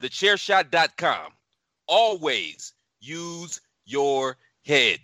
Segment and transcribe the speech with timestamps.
[0.00, 1.32] thechairshot.com.
[1.86, 5.00] Always use your head.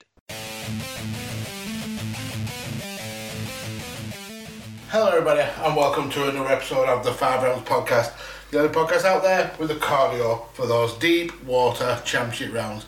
[4.89, 8.13] Hello, everybody, and welcome to another episode of the Five Rounds Podcast,
[8.51, 12.87] the only podcast out there with the cardio for those deep water championship rounds.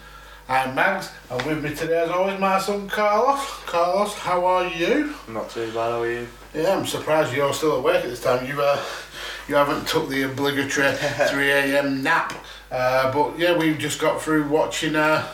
[0.49, 3.45] I'm Mags, and with me today, as always, my son Carlos.
[3.67, 5.15] Carlos, how are you?
[5.29, 6.27] Not too bad, how are you?
[6.55, 8.47] Yeah, I'm surprised you're still awake at this time.
[8.47, 8.83] You uh,
[9.49, 10.93] you haven't took the obligatory
[11.29, 12.03] 3 a.m.
[12.03, 12.33] nap,
[12.71, 15.27] uh, but yeah, we've just got through watching uh,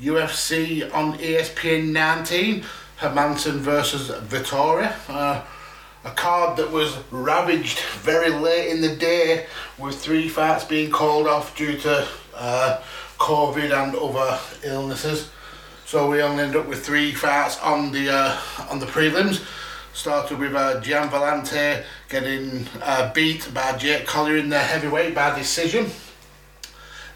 [0.00, 2.64] UFC on ESPN 19,
[2.98, 4.92] Hermansson versus Vettori.
[5.08, 5.42] Uh,
[6.04, 9.46] a card that was ravaged very late in the day
[9.78, 12.82] with three fights being called off due to uh,
[13.18, 15.30] COVID and other illnesses.
[15.84, 18.38] So we only ended up with three fights on the uh,
[18.70, 19.44] on the prelims.
[19.92, 25.36] Started with uh, Gian Villante getting uh, beat by Jake Collier in the heavyweight by
[25.36, 25.90] decision.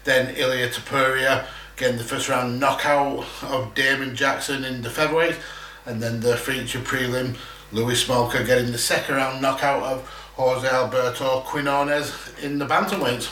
[0.03, 1.45] Then Ilya Topuria
[1.77, 5.37] getting the first round knockout of Damon Jackson in the featherweight.
[5.85, 7.35] And then the feature prelim,
[7.71, 13.29] Louis Smolka getting the second round knockout of Jose Alberto Quinones in the bantamweight.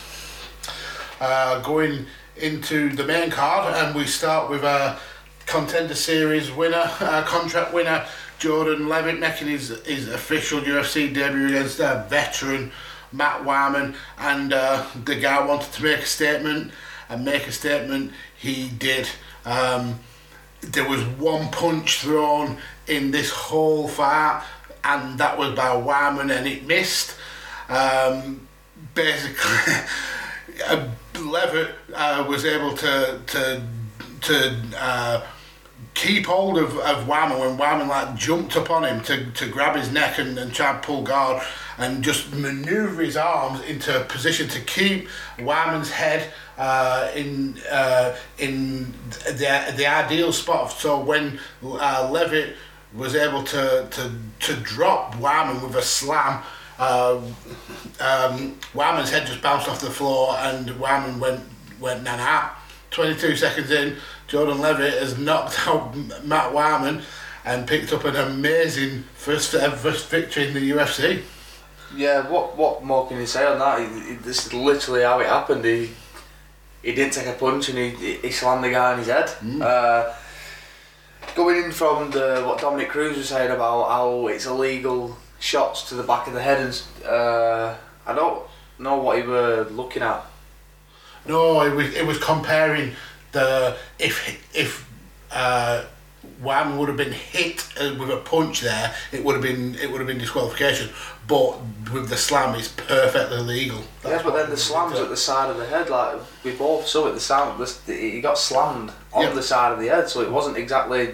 [1.19, 2.05] Uh, going
[2.37, 4.97] into the main card, and we start with a
[5.45, 8.05] contender series winner, uh, contract winner,
[8.39, 12.71] Jordan Leavitt making his, his official UFC debut against a veteran
[13.13, 16.71] Matt Wiman, and uh, the guy wanted to make a statement,
[17.09, 19.07] and make a statement he did.
[19.45, 19.99] Um,
[20.61, 24.43] there was one punch thrown in this whole fight,
[24.83, 27.15] and that was by Wiman, and it missed.
[27.69, 28.47] Um,
[28.95, 29.73] basically,
[30.67, 30.87] uh,
[31.19, 33.63] Leavitt uh, was able to to
[34.21, 35.21] to uh,
[35.93, 39.91] keep hold of, of Wiman when Wiman like jumped upon him to, to grab his
[39.91, 41.43] neck and, and try to pull guard
[41.77, 48.15] and just maneuver his arms into a position to keep Wiman's head uh, in uh,
[48.37, 48.93] in
[49.25, 50.71] the, the ideal spot.
[50.71, 52.55] So when uh, Leavitt
[52.93, 54.11] was able to, to,
[54.41, 56.43] to drop Wiman with a slam,
[56.77, 57.21] uh,
[57.99, 61.41] um, head just bounced off the floor and Wiman went
[61.79, 62.53] went nan out.
[62.91, 63.97] 22 seconds in,
[64.27, 67.03] Jordan Leavitt has knocked out Matt Wiman
[67.45, 71.21] and picked up an amazing first ever victory in the UFC.
[71.95, 73.79] Yeah, what what more can you say on that?
[73.79, 75.63] He, he, this is literally how it happened.
[75.63, 75.91] He
[76.81, 79.31] he didn't take a punch and he, he slammed the guy on his head.
[79.61, 80.13] Uh,
[81.35, 85.95] going in from the what Dominick Cruz was saying about how it's illegal shots to
[85.95, 88.43] the back of the head and uh, I don't
[88.79, 90.25] know what he were looking at.
[91.27, 92.91] No, it was it was comparing
[93.33, 94.89] the if if
[95.31, 95.83] uh,
[96.41, 99.91] Wiman would have been hit uh, with a punch there, it would have been it
[99.91, 100.89] would have been disqualification.
[101.27, 101.59] But
[101.93, 103.81] with the slam, it's perfectly legal.
[104.05, 107.07] Yeah, but then the slams at the side of the head, like we both saw
[107.07, 107.13] it.
[107.13, 109.29] The sound, the, he got slammed on Yeah.
[109.33, 111.13] the side of the head, so it wasn't exactly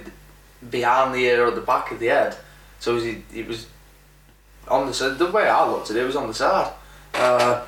[0.69, 2.35] behind the ear or the back of the head.
[2.79, 3.67] So it was, it was
[4.67, 5.19] on the side.
[5.19, 6.73] The way I looked at it, it was on the side.
[7.13, 7.63] Uh,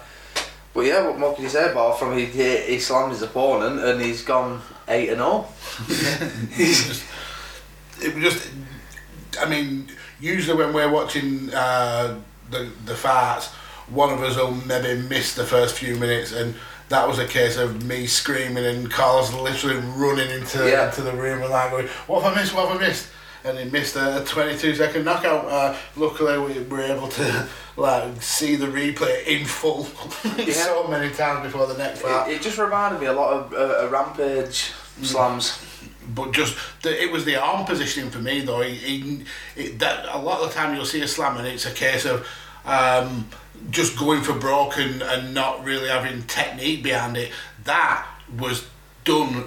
[0.74, 3.80] but yeah, what more can you say about from he, he he slammed his opponent
[3.80, 5.48] and he's gone eight and oh.
[5.88, 6.30] zero.
[6.56, 7.04] Just-
[8.04, 8.50] it was just,
[9.40, 9.88] I mean,
[10.20, 13.48] usually when we're watching uh, the the fights,
[13.90, 16.56] one of us will maybe miss the first few minutes, and
[16.90, 20.88] that was a case of me screaming and Carlos literally running into Yeah.
[20.90, 22.54] into the room and like going, "What have I missed?
[22.56, 23.08] What have I missed?"
[23.44, 25.46] And he missed a 22 second knockout.
[25.46, 27.48] Uh, luckily, we were able to
[27.78, 29.88] like see the replay in full
[30.38, 30.54] Yeah.
[30.54, 32.30] so many times before the next fight.
[32.30, 34.72] It, it just reminded me a lot of uh, a rampage
[35.02, 35.60] slams.
[36.14, 38.62] but just the, it was the arm positioning for me though.
[38.62, 39.24] He, he,
[39.56, 42.06] it, that a lot of the time you'll see a slam and it's a case
[42.06, 42.28] of
[42.66, 43.28] um,
[43.72, 47.32] just going for broke and, and not really having technique behind it.
[47.64, 48.06] That
[48.38, 48.68] was
[49.04, 49.46] done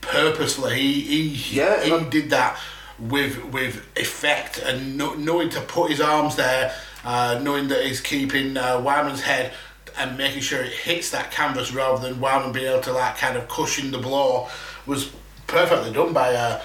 [0.00, 0.78] purposefully.
[0.78, 2.58] He he, Yeah, he did that
[2.98, 6.74] with with effect and kno- knowing to put his arms there,
[7.04, 9.52] uh, knowing that he's keeping uh, Wiman's head
[9.98, 13.36] and making sure it hits that canvas rather than Wiman being able to like kind
[13.36, 14.48] of cushion the blow
[14.86, 15.10] was
[15.46, 16.60] perfectly done by uh,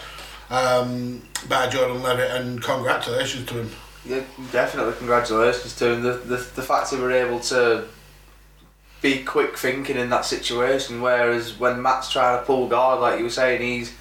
[0.49, 3.71] um, by Jordan Leavitt and congratulations to him.
[4.05, 6.01] Yeah, definitely congratulations to him.
[6.03, 7.85] The, the, the fact he were able to
[9.01, 13.25] be quick thinking in that situation, whereas when Matt's trying to pull guard, like you
[13.25, 13.93] were saying, he's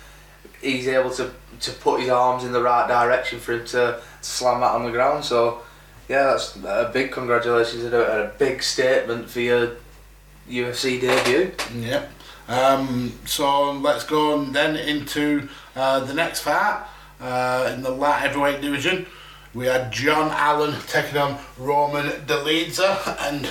[0.60, 1.30] he's able to,
[1.60, 4.84] to put his arms in the right direction for him to, to slam that on
[4.84, 5.24] the ground.
[5.24, 5.62] So,
[6.08, 9.76] yeah, that's a big congratulations and a, big statement for your
[10.48, 11.52] UFC debut.
[11.80, 12.10] Yep.
[12.48, 16.86] Um, so let's go on then into uh, the next fight
[17.20, 19.06] uh, in the light heavyweight division.
[19.54, 23.48] We had John Allan taking on Roman Dolidze, and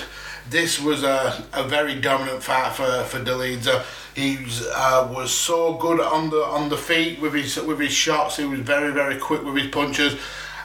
[0.50, 3.84] this was a, a very dominant fight for for Dolidze.
[4.16, 4.38] He
[4.74, 8.38] uh, was so good on the on the feet with his with his shots.
[8.38, 10.16] He was very very quick with his punches.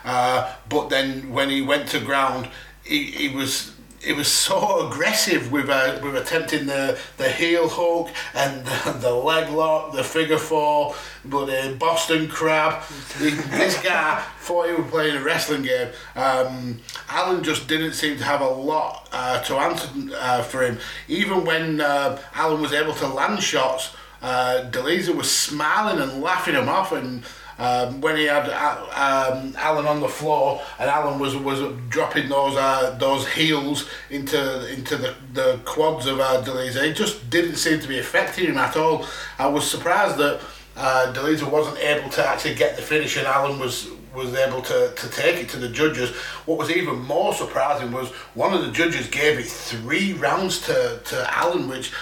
[0.04, 2.48] Uh, but then when he went to ground,
[2.84, 8.10] he, he was he was so aggressive with uh, with attempting the the heel hook
[8.34, 10.94] and the, the leg lock, the figure four,
[11.24, 12.82] but the Boston crab.
[13.18, 15.88] this guy thought he was playing a wrestling game.
[16.16, 20.78] Um, Allan just didn't seem to have a lot uh, to answer uh, for him.
[21.06, 26.54] Even when uh, Allan was able to land shots, uh, Dolidze was smiling and laughing
[26.54, 27.24] him off and.
[27.58, 32.28] Um, when he had uh, um, Allan on the floor and Allan was was dropping
[32.28, 37.56] those uh, those heels into into the, the quads of uh, Dolidze, it just didn't
[37.56, 39.06] seem to be affecting him at all.
[39.38, 40.40] I was surprised that
[40.76, 44.92] uh, Dolidze wasn't able to actually get the finish and Allan was was able to,
[44.94, 46.10] to take it to the judges.
[46.44, 51.00] What was even more surprising was one of the judges gave it three rounds to,
[51.02, 51.92] to Allan, which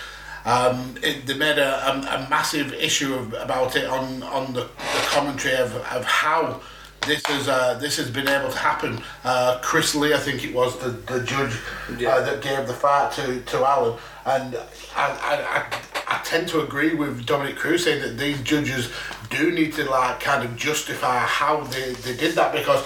[0.45, 4.63] um, it, they made a, a, a massive issue of, about it on, on the,
[4.63, 6.61] the commentary of, of how
[7.07, 9.01] this has uh, this has been able to happen.
[9.25, 11.57] Uh, Chris Lee, I think it was the, the judge
[11.99, 12.11] Yeah.
[12.11, 14.57] uh, that gave the fight to, to Allan, and
[14.95, 18.93] I, I, I, I tend to agree with Dominick Cruz saying that these judges
[19.31, 22.85] do need to like kind of justify how they, they did that because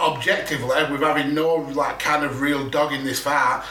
[0.00, 3.62] objectively, with having no like kind of real dog in this fight,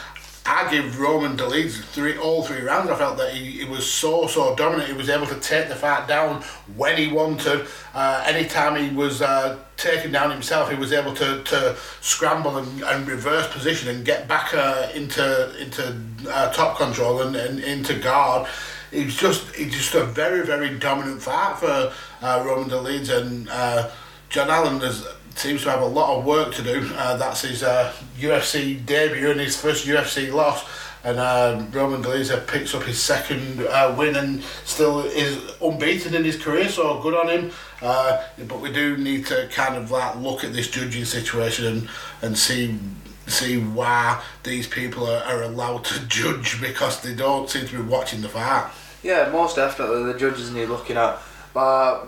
[0.46, 2.90] I give Roman the lead three all three rounds.
[2.90, 4.88] I felt that he, he was so so dominant.
[4.88, 6.42] He was able to take the fight down
[6.76, 7.66] when he wanted.
[7.94, 12.82] Uh, anytime he was uh, taken down himself, he was able to, to scramble and,
[12.82, 15.98] and reverse position and get back uh, into into
[16.28, 18.46] uh, top control and, and into guard.
[18.90, 21.90] He was just he's just a very very dominant fight for
[22.20, 23.90] uh, Roman the Leeds and uh,
[24.28, 25.06] John Allan has
[25.38, 26.90] seems to have a lot of work to do.
[26.94, 30.64] Uh, that's his uh, UFC debut and his first UFC loss.
[31.04, 36.24] And uh, Roman Glazer picks up his second uh, win and still is unbeaten in
[36.24, 37.52] his career, so good on him.
[37.82, 41.88] Uh, but we do need to kind of like look at this judging situation and,
[42.22, 42.78] and see
[43.26, 47.82] see why these people are, are allowed to judge because they don't seem to be
[47.82, 48.70] watching the fight.
[49.02, 51.18] Yeah, most definitely the judges need looking at.
[51.52, 52.06] But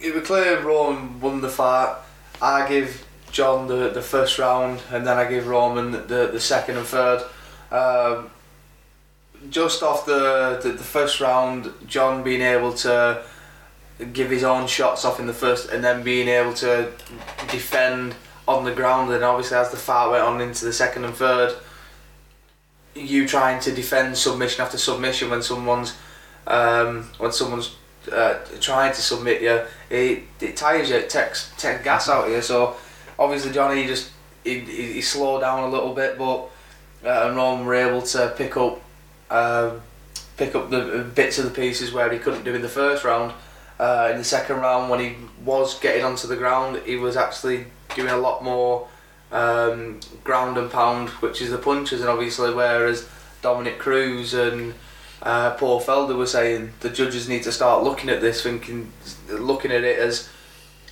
[0.00, 1.96] it was clear Roman won the fight.
[2.42, 6.76] I give John the, the first round, and then I give Roman the, the second
[6.76, 7.22] and third.
[7.70, 8.30] Um,
[9.48, 13.22] just off the, the the first round, John being able to
[14.12, 16.92] give his own shots off in the first, and then being able to
[17.50, 18.14] defend
[18.46, 21.54] on the ground, and obviously as the fight went on into the second and third,
[22.94, 25.96] you trying to defend submission after submission when someone's
[26.46, 27.76] um, when someone's
[28.10, 29.60] uh, trying to submit you,
[29.90, 32.42] it, it tires you, it takes, takes gas out of you.
[32.42, 32.76] So
[33.18, 34.10] obviously Johnny just
[34.44, 36.48] he, he, slowed down a little bit, but
[37.04, 38.80] uh, and Roman were able to pick up
[39.30, 39.80] um
[40.36, 43.32] pick up the bits of the pieces where he couldn't do in the first round.
[43.78, 45.14] Uh, in the second round, when he
[45.44, 48.88] was getting onto the ground, he was actually doing a lot more
[49.32, 53.08] um, ground and pound, which is the punches, and obviously whereas
[53.40, 54.74] Dominick Cruz and
[55.22, 58.92] uh, Paul Felder was saying the judges need to start looking at this, thinking,
[59.28, 60.28] looking at it as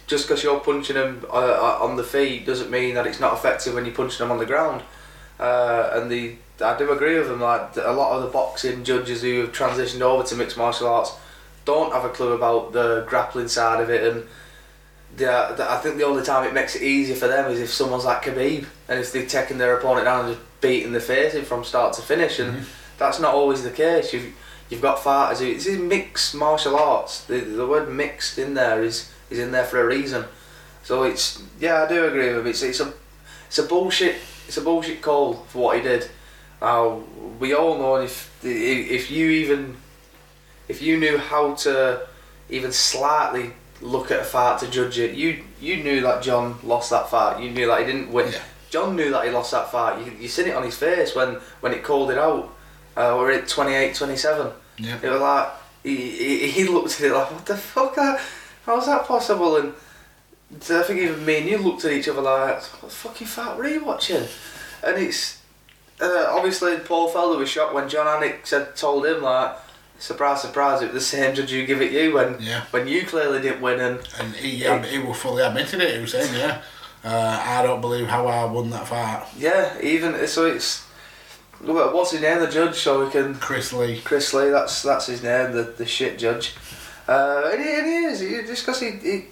[0.07, 3.33] just because you're punching them uh, uh, on the feet doesn't mean that it's not
[3.33, 4.83] effective when you're punching them on the ground.
[5.39, 7.41] Uh, and the I do agree with them.
[7.41, 11.13] Like a lot of the boxing judges who have transitioned over to mixed martial arts
[11.65, 14.27] don't have a clue about the grappling side of it, and
[15.17, 15.31] the,
[15.69, 18.23] I think the only time it makes it easier for them is if someone's like
[18.23, 21.65] Khabib and if they're taking their opponent down and just beating the face in from
[21.65, 22.67] start to finish, and
[23.01, 24.13] that's not always the case.
[24.13, 24.33] You've
[24.69, 27.25] you've got fighters who this is mixed martial arts.
[27.25, 30.27] The, the word mixed in there is is in there for a reason.
[30.85, 32.47] So it's yeah, I do agree with him.
[32.47, 32.93] It's it's a
[33.49, 34.17] it's a bullshit
[34.47, 36.09] it's a bullshit call for what he did.
[36.61, 37.03] Now
[37.41, 39.77] we all know if if you even
[40.69, 42.07] if you knew how to
[42.51, 46.91] even slightly look at a fight to judge it, you you knew that John lost
[46.91, 47.43] that fight.
[47.43, 48.33] You knew that he didn't win.
[48.33, 48.43] Yeah.
[48.69, 50.05] John knew that he lost that fight.
[50.05, 52.55] You you seen it on his face when when it called it out.
[53.01, 54.53] Uh, we're at 28-27.
[54.79, 54.99] Yeah.
[55.03, 55.49] It was like
[55.83, 57.95] he, he, he looked at it like what the fuck?
[57.97, 58.21] That,
[58.67, 59.57] how's that possible?
[59.57, 59.73] And
[60.55, 63.57] I think even me and you looked at each other like what the fucking fight
[63.57, 64.25] were you watching?
[64.85, 65.41] And it's
[66.01, 69.57] uh, obviously Paul Felder was shocked when Jon Anik said told him like
[69.99, 72.63] surprise surprise it was the same judge you give it you when Yeah.
[72.71, 75.95] when you clearly didn't win and And he, um, he will fully admitted it.
[75.95, 76.63] He was saying, yeah,
[77.05, 79.27] uh, I don't believe how I won that fight.
[79.37, 80.87] yeah even so it's
[81.63, 84.01] what's his name the judge so we can Chris Lee.
[84.01, 86.55] Chris Lee that's that's his name the, the shit judge
[87.09, 89.25] uh, and, he, and he is he, just because he, he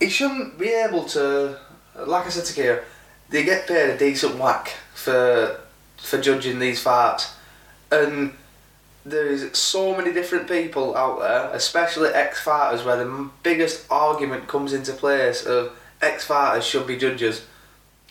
[0.00, 1.58] he shouldn't be able to
[2.06, 2.82] like I said to Kira
[3.30, 5.60] they get paid a decent whack for
[5.96, 7.34] for judging these fights,
[7.90, 8.32] and
[9.04, 14.72] there's so many different people out there, especially ex fighters, where the biggest argument comes
[14.72, 17.44] into place of ex fighters should be judges.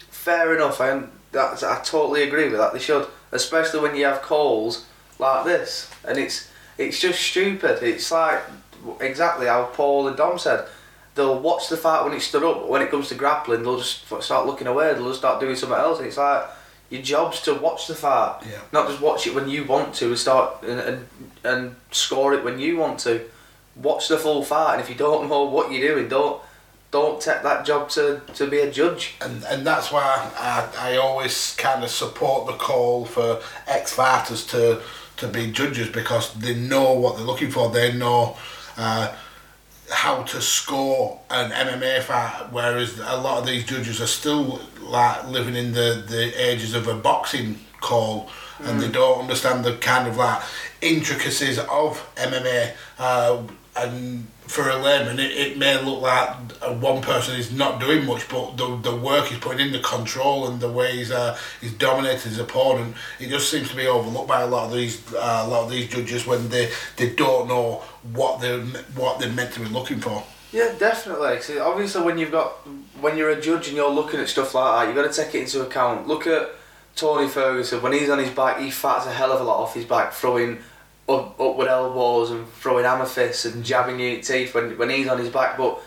[0.10, 2.74] Fair enough, and that's I totally agree with that.
[2.74, 4.86] They should, especially when you have calls
[5.20, 7.82] like this, and it's it's just stupid.
[7.84, 8.41] It's like
[9.00, 10.67] exactly how Paul and Dom said.
[11.15, 13.79] They'll watch the fight when it stood up, but when it comes to grappling, they'll
[13.79, 14.94] just start looking away.
[14.94, 15.98] They'll just start doing something else.
[15.98, 16.46] And it's like
[16.91, 18.60] your job's to watch the fight, Yeah.
[18.72, 21.08] not just watch it when you want to and start and, and
[21.44, 23.22] and score it when you want to.
[23.75, 26.41] Watch the full fight, and if you don't know what you're doing, don't
[26.98, 29.16] don't take that job to, to be a judge.
[29.22, 30.06] and and that's why
[30.38, 30.56] I,
[30.88, 34.82] I always kind of support the call for ex fighters to
[35.18, 37.70] to be judges because they know what they're looking for.
[37.70, 38.38] They know
[38.77, 39.06] uh,
[39.92, 45.27] how to score an MMA fight, whereas a lot of these judges are still like
[45.27, 48.30] living in the the ages of a boxing call.
[48.60, 50.42] And they don't understand the kind of like
[50.82, 53.44] intricacies of MMA, uh,
[53.79, 56.29] and for a layman, it, it may look like
[56.81, 60.48] one person is not doing much, but the, the work he's putting in, the control
[60.48, 64.27] and the way he's, uh, he's dominated his opponent, it just seems to be overlooked
[64.27, 67.48] by a lot of these uh, a lot of these judges when they, they don't
[67.48, 68.57] know what they
[68.96, 70.24] what they're meant to be looking for.
[70.53, 71.41] Yeah, definitely.
[71.41, 72.51] So obviously, when you've got
[73.01, 75.36] when you're a judge and you're looking at stuff like that, you've got to take
[75.36, 76.07] it into account.
[76.07, 76.50] Look at
[76.96, 79.74] Tony Ferguson when he's on his back, he fights a hell of a lot off
[79.74, 80.60] his back, throwing
[81.10, 84.90] up, upward elbows and throwing hammer fists and jabbing you in the teeth when when
[84.90, 85.58] he's on his back.
[85.58, 85.80] But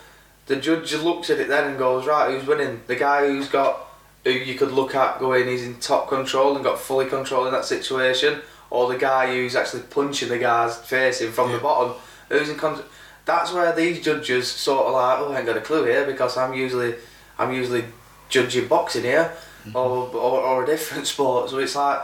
[0.46, 2.80] the judge looks at it then and goes, right, who's winning?
[2.86, 3.86] The guy who's got
[4.24, 7.52] who you could look at going, he's in top control and got fully control in
[7.52, 11.56] that situation, or the guy who's actually punching the guy's face in from Yeah.
[11.56, 11.94] the bottom,
[12.28, 12.84] who's in control.
[13.24, 16.36] That's where these judges sort of like, oh, I ain't got a clue here because
[16.36, 16.94] I'm usually,
[17.38, 17.84] I'm usually
[18.28, 19.32] judging boxing here,
[19.64, 19.76] mm-hmm.
[19.76, 21.50] or, or or a different sport.
[21.50, 22.00] So it's like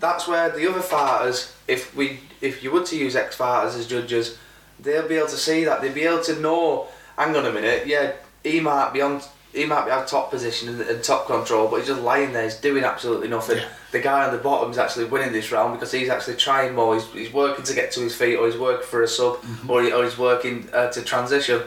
[0.00, 3.86] that's where the other fighters, if we, if you were to use ex fighters as
[3.86, 4.38] judges,
[4.80, 5.80] they'll be able to see that.
[5.80, 6.88] They'll be able to know.
[7.16, 9.20] Hang on a minute, yeah, he might be on.
[9.52, 12.44] He might be at top position and, and top control, but he's just lying there.
[12.44, 13.58] He's doing absolutely nothing.
[13.58, 13.68] Yeah.
[13.90, 16.94] The guy on the bottom is actually winning this round because he's actually trying more.
[16.94, 19.82] He's, he's working to get to his feet, or he's working for a sub, or,
[19.82, 21.62] he, or he's working uh, to transition.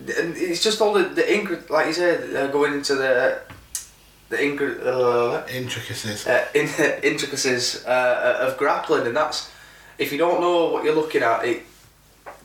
[0.00, 3.40] And it's just all the the incre- like you said, uh, going into the
[4.32, 6.26] the uh, Intricacies.
[6.26, 6.68] uh, in,
[7.02, 9.50] intricacies uh, of grappling, and that's
[9.98, 11.44] if you don't know what you're looking at.
[11.44, 11.62] It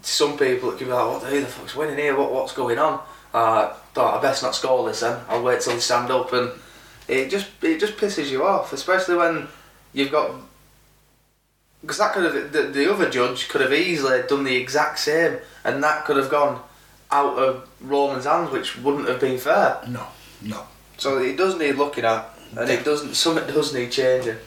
[0.01, 2.15] some people it can be like, "What who the fuck's winning here?
[2.17, 3.01] What what's going on?"
[3.33, 4.99] Uh, thought I best not score this.
[4.99, 6.51] Then I'll wait till they stand up, and
[7.07, 9.47] it just it just pisses you off, especially when
[9.93, 10.31] you've got
[11.81, 15.37] because that could have the, the other judge could have easily done the exact same,
[15.63, 16.61] and that could have gone
[17.11, 19.81] out of Roman's hands, which wouldn't have been fair.
[19.87, 20.05] No,
[20.41, 20.65] no.
[20.97, 23.15] So it does need looking at, and it doesn't.
[23.15, 24.37] Something does need changing.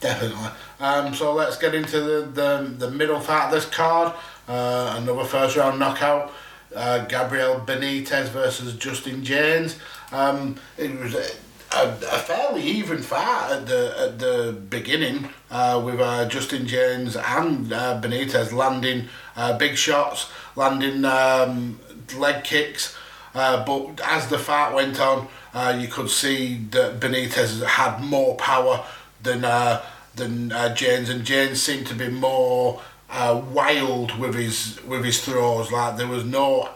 [0.00, 0.50] Definitely.
[0.80, 4.12] Um, so let's get into the, the, the middle part of this card.
[4.46, 6.30] Uh, another first round knockout.
[6.74, 9.78] Uh, Gabriel Benitez versus Justin Jaynes.
[10.12, 11.24] Um, it was a,
[11.72, 17.16] a, a fairly even fight at the at the beginning uh, with uh, Justin Jaynes
[17.16, 21.78] and uh, Benitez landing uh, big shots, landing um,
[22.16, 22.96] leg kicks.
[23.34, 28.36] Uh, but as the fight went on, uh, you could see that Benitez had more
[28.36, 28.84] power
[29.22, 34.80] than uh, than uh, Jaynes, and Jaynes seemed to be more uh, wild with his
[34.84, 35.72] with his throws.
[35.72, 36.68] Like there was no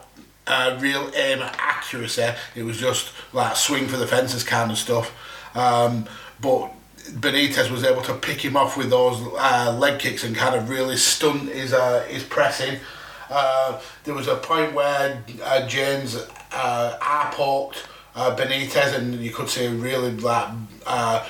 [0.79, 2.31] real aim at accuracy.
[2.57, 5.15] It was just like swing for the fences kind of stuff.
[5.55, 6.07] Um,
[6.41, 6.73] but
[7.11, 9.21] Benitez was able to pick him off with those
[9.79, 11.73] leg kicks and kind of really stunt his
[12.09, 12.81] his pressing.
[13.31, 16.17] Uh, there was a point where uh, Jaynes
[16.53, 20.49] uh, eye poked uh, Benitez, and you could see really like
[20.87, 21.27] uh,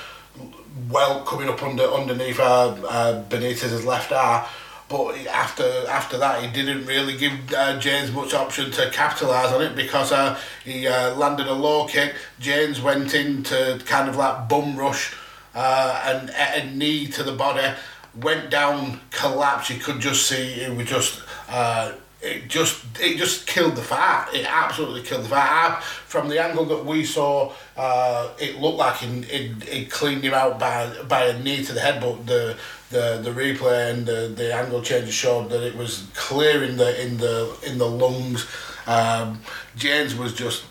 [0.91, 4.49] well coming up under underneath uh, uh, Benitez's left eye.
[4.89, 9.61] But after after that, he didn't really give uh, Jaynes much option to capitalise on
[9.61, 12.15] it because uh, he uh, landed a low kick.
[12.41, 15.15] Jaynes went in to kind of like bum rush
[15.55, 17.75] uh, and a knee to the body,
[18.19, 19.69] went down, collapsed.
[19.69, 21.23] You could just see it was just.
[21.49, 24.29] Uh, it just it just killed the fight.
[24.35, 25.49] It absolutely killed the fight.
[25.49, 30.35] I, from the angle that we saw, uh, it looked like it, it, cleaned him
[30.35, 32.57] out by by a knee to the head, but the
[32.91, 37.01] the, the replay and the, the angle changes showed that it was clear in the
[37.01, 38.47] in the in the lungs.
[38.87, 39.41] Um,
[39.77, 40.65] Jaynes was just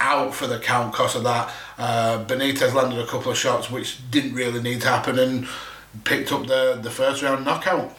[0.00, 1.52] out for the count because of that.
[1.76, 5.48] Uh, Benitez landed a couple of shots which didn't really need to happen and
[6.04, 7.94] picked up the the first round knockout.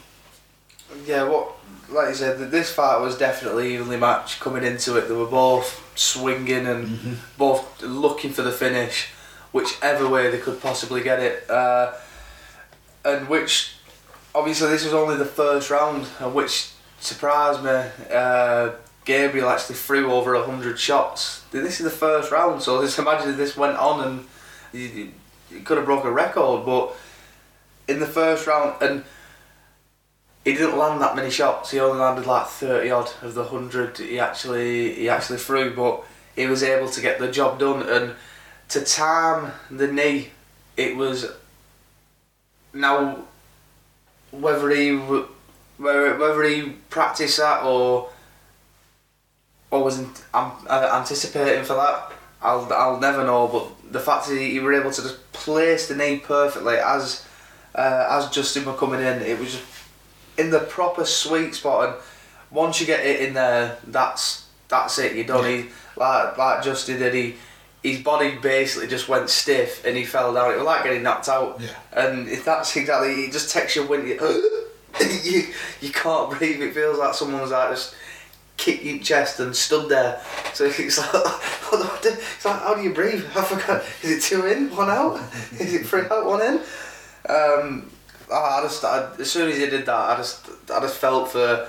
[1.06, 1.56] Yeah, what
[1.96, 5.08] like you said, this fight was definitely evenly matched coming into it.
[5.08, 9.10] They were both swinging and both looking for the finish.
[9.56, 11.50] whichever way they could possibly get it.
[11.50, 11.94] Uh,
[13.06, 13.76] and which,
[14.36, 17.82] obviously, this was only the first round, and which surprised me.
[18.14, 18.72] Uh,
[19.06, 21.46] Gabriel actually threw over hundred shots.
[21.52, 24.28] This is the first round, so just imagine if this went on and
[24.74, 25.12] you,
[25.50, 26.66] you could have broke a record.
[26.66, 26.94] But
[27.88, 29.06] in the first round, and
[30.46, 31.72] he didn't land that many shots.
[31.72, 36.04] He only landed like thirty odd of the hundred he actually he actually threw, but
[36.36, 37.82] he was able to get the job done.
[37.90, 38.14] And
[38.70, 40.30] to time the knee,
[40.78, 41.26] it was
[42.74, 43.26] now
[44.32, 44.96] whether he
[45.78, 48.10] whether whether he practiced that or
[49.72, 50.00] or was
[50.34, 52.12] uh, anticipating for that,
[52.44, 53.48] I'll I'll never know.
[53.48, 57.26] But the fact that he were able to just place the knee perfectly as
[57.74, 59.60] uh, as Justin were coming in, it was
[60.38, 61.90] in the proper sweet spot.
[61.90, 61.96] And
[62.52, 65.16] once you get it in there, that's that's it.
[65.16, 65.44] You're done.
[65.44, 65.58] Yeah.
[65.58, 67.14] He, like like Justin did.
[67.14, 67.36] He
[67.84, 70.52] his body basically just went stiff and he fell down.
[70.52, 71.62] It was like getting knocked out.
[71.62, 71.70] Yeah.
[71.94, 74.16] And if that's exactly, it just takes you when you,
[75.24, 75.48] you
[75.82, 76.62] you can't breathe.
[76.62, 77.96] It feels like someone's like just
[78.58, 80.20] kicked your chest and stood there.
[80.54, 81.24] So it's like,
[82.04, 83.24] it's like, how do you breathe?
[83.36, 83.84] I forgot.
[84.02, 85.20] Is it two in, one out?
[85.60, 86.62] Is it three out, one in?
[87.30, 87.92] Um,
[88.32, 91.68] I just, I, as soon as he did that, I just, I just felt for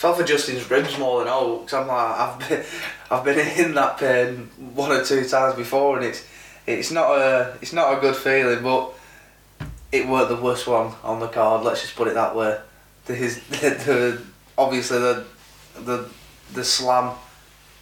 [0.00, 1.58] felt for Justin's ribs more than all.
[1.58, 2.64] Cause I'm like, I've been,
[3.10, 6.24] I've been in that pain one or two times before, and it's,
[6.66, 8.94] it's not a, it's not a good feeling, but
[9.92, 11.64] it weren't the worst one on the card.
[11.64, 12.58] Let's just put it that way.
[13.04, 14.22] The, his, the, the
[14.56, 15.26] obviously the,
[15.80, 16.08] the,
[16.54, 17.14] the slam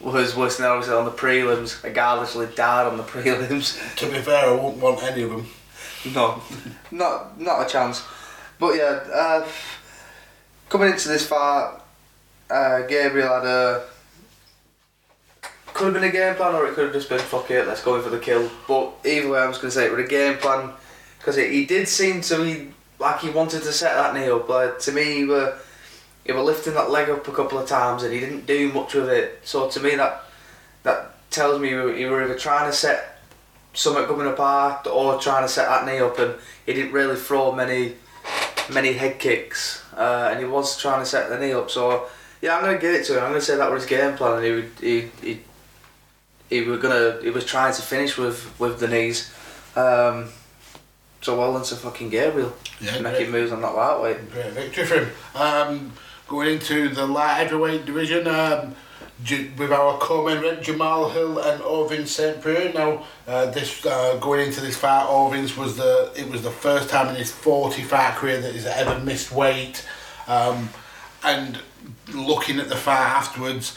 [0.00, 1.82] was worse than obviously on the prelims.
[1.84, 2.16] A guy
[2.54, 3.96] died on the prelims.
[3.96, 5.46] To be fair, I wouldn't want any of them.
[6.14, 6.42] No,
[6.90, 8.04] not not a chance.
[8.58, 9.46] But yeah, uh,
[10.68, 11.78] coming into this fight,
[12.50, 13.84] uh, Gabriel had a
[15.74, 17.84] could have been a game plan or it could have just been fuck it, let's
[17.84, 18.50] go in for the kill.
[18.66, 20.72] But either way, I was going to say it was a game plan
[21.18, 24.48] because he did seem to me like he wanted to set that knee up.
[24.48, 25.56] Like to me, he were
[26.24, 28.94] he were lifting that leg up a couple of times and he didn't do much
[28.94, 29.40] with it.
[29.44, 30.24] So to me, that
[30.82, 33.17] that tells me he were either trying to set
[33.78, 36.34] something coming apart or trying to set that knee up, and
[36.66, 37.94] he didn't really throw many
[38.72, 41.70] many head kicks, uh, and he was trying to set the knee up.
[41.70, 42.06] So
[42.42, 43.24] yeah, I'm gonna give it to him.
[43.24, 45.40] I'm gonna say that was his game plan, and he would, he he
[46.50, 49.32] he was gonna he was trying to finish with with the knees.
[49.76, 50.28] Um,
[51.20, 52.52] so well done to fucking Gabriel.
[52.80, 54.30] Yeah, making moves on that lightweight.
[54.30, 55.10] Great victory for him.
[55.34, 55.92] Um,
[56.26, 58.26] going into the light heavyweight division.
[58.26, 58.74] Um,
[59.58, 62.40] with our co-main Jamahal Hill and Ovince St.
[62.40, 62.72] Preux.
[62.72, 66.88] Now, uh, this uh, going into this fight, Ovince's was the it was the first
[66.88, 69.86] time in his 40 fight career that he's ever missed weight.
[70.28, 70.68] Um,
[71.24, 71.58] and
[72.14, 73.76] looking at the fight afterwards,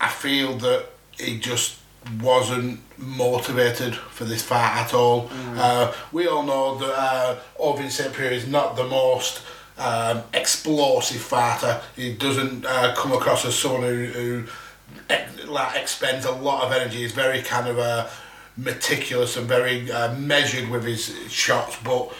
[0.00, 0.86] I feel that
[1.18, 1.78] he just
[2.22, 5.28] wasn't motivated for this fight at all.
[5.28, 5.58] Mm.
[5.58, 8.12] Uh, we all know that uh, Ovince St.
[8.12, 9.42] Preux is not the most
[9.78, 11.80] um, explosive fighter.
[11.96, 14.44] He doesn't uh, come across as someone who, who
[15.46, 16.98] like expends a lot of energy.
[16.98, 18.08] He's very kind of uh,
[18.56, 22.12] meticulous and very uh, measured with his shots, but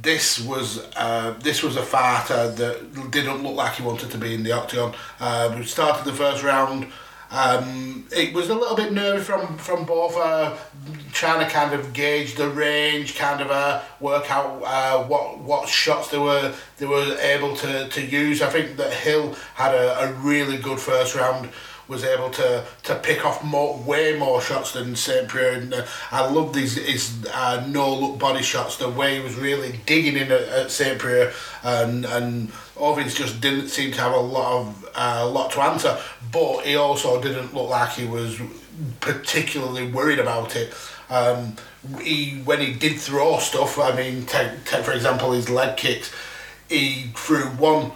[0.00, 4.34] this was uh, this was a fighter that didn't look like he wanted to be
[4.34, 4.94] in the octagon.
[5.20, 6.88] Uh, we started the first round.
[7.30, 10.56] Um, it was a little bit nervy from from both, uh,
[11.12, 15.68] trying to kind of gauge the range, kind of uh, work out uh, what what
[15.68, 18.42] shots they were they were able to, to use.
[18.42, 21.50] I think that Hill had a, a really good first round
[21.88, 25.28] was able to, to pick off more, way more shots than St.
[25.28, 25.54] Preux.
[25.54, 29.36] And uh, I loved his, his uh, no look body shots, the way he was
[29.36, 30.98] really digging in at, at St.
[30.98, 31.32] Preux.
[31.62, 35.98] And, and Ovince just didn't seem to have a lot of uh, lot to answer,
[36.32, 38.40] but he also didn't look like he was
[39.00, 40.74] particularly worried about it.
[41.10, 41.56] Um,
[42.00, 46.12] he when he did throw stuff, I mean, take, take for example his leg kicks,
[46.68, 47.92] he threw one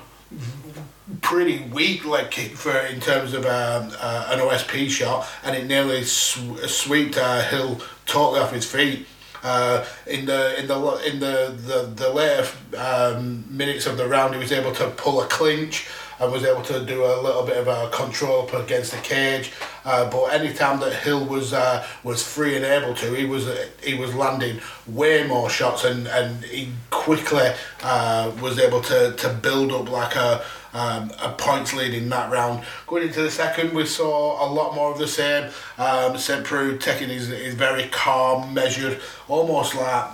[1.21, 5.67] pretty weak leg kick for in terms of um, uh, an OSP shot, and it
[5.67, 9.07] nearly sw- swept uh, Hill totally off his feet.
[9.43, 14.35] Uh, in the in the in the the, the later um, minutes of the round,
[14.35, 15.89] he was able to pull a clinch
[16.21, 19.53] and was able to do a little bit of a control up against the cage.
[19.85, 23.49] Uh, but any time that Hill was uh, was free and able to, he was
[23.83, 27.51] he was landing way more shots and, and he quickly
[27.83, 32.65] uh, was able to, to build up like a um, points lead in that round.
[32.87, 35.51] Going into the second, we saw a lot more of the same.
[35.79, 36.45] Um, St.
[36.45, 40.11] Preux taking his, his very calm, measured, almost like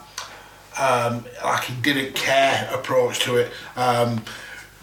[0.78, 3.52] um, like he didn't care approach to it.
[3.76, 4.24] Um,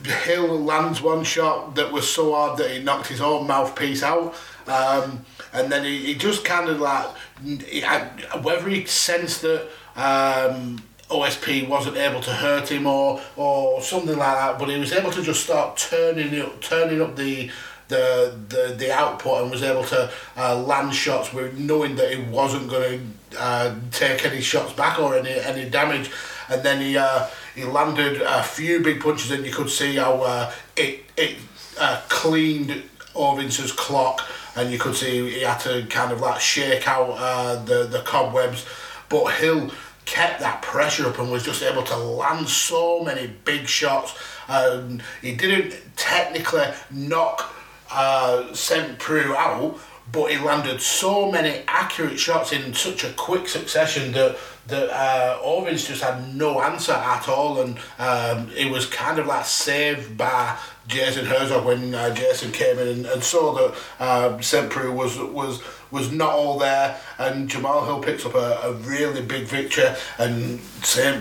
[0.03, 4.35] Hill lands one shot that was so hard that he knocked his own mouthpiece out.
[4.67, 7.07] Um, and then he, he just kind of like,
[7.43, 8.03] he had,
[8.41, 10.81] whether he sensed that um,
[11.11, 15.11] OSP wasn't able to hurt him or or something like that, but he was able
[15.11, 17.49] to just start turning up, turning up the
[17.89, 22.23] the the, the output and was able to uh, land shots with knowing that he
[22.23, 26.09] wasn't going to uh, take any shots back or any any damage,
[26.49, 30.21] and then he uh, he landed a few big punches and you could see how
[30.21, 31.37] uh, it it
[31.79, 32.83] uh, cleaned
[33.15, 34.21] Ovince's clock
[34.55, 37.99] and you could see he had to kind of like shake out uh, the the
[37.99, 38.65] cobwebs,
[39.09, 39.71] but Hill
[40.05, 44.17] kept that pressure up and was just able to land so many big shots.
[44.47, 47.53] And he didn't technically knock
[47.91, 48.97] uh, St.
[48.99, 49.79] Preux out,
[50.11, 54.37] but he landed so many accurate shots in such a quick succession that
[54.67, 59.25] that uh, Ovince just had no answer at all, and um, it was kind of
[59.25, 60.57] like saved by
[60.91, 64.67] Jason Herzog when uh, Jason came in and, and saw that uh.
[64.69, 69.21] Preux was was was not all there, and Jamahal Hill picks up a, a really
[69.21, 70.59] big victory, and.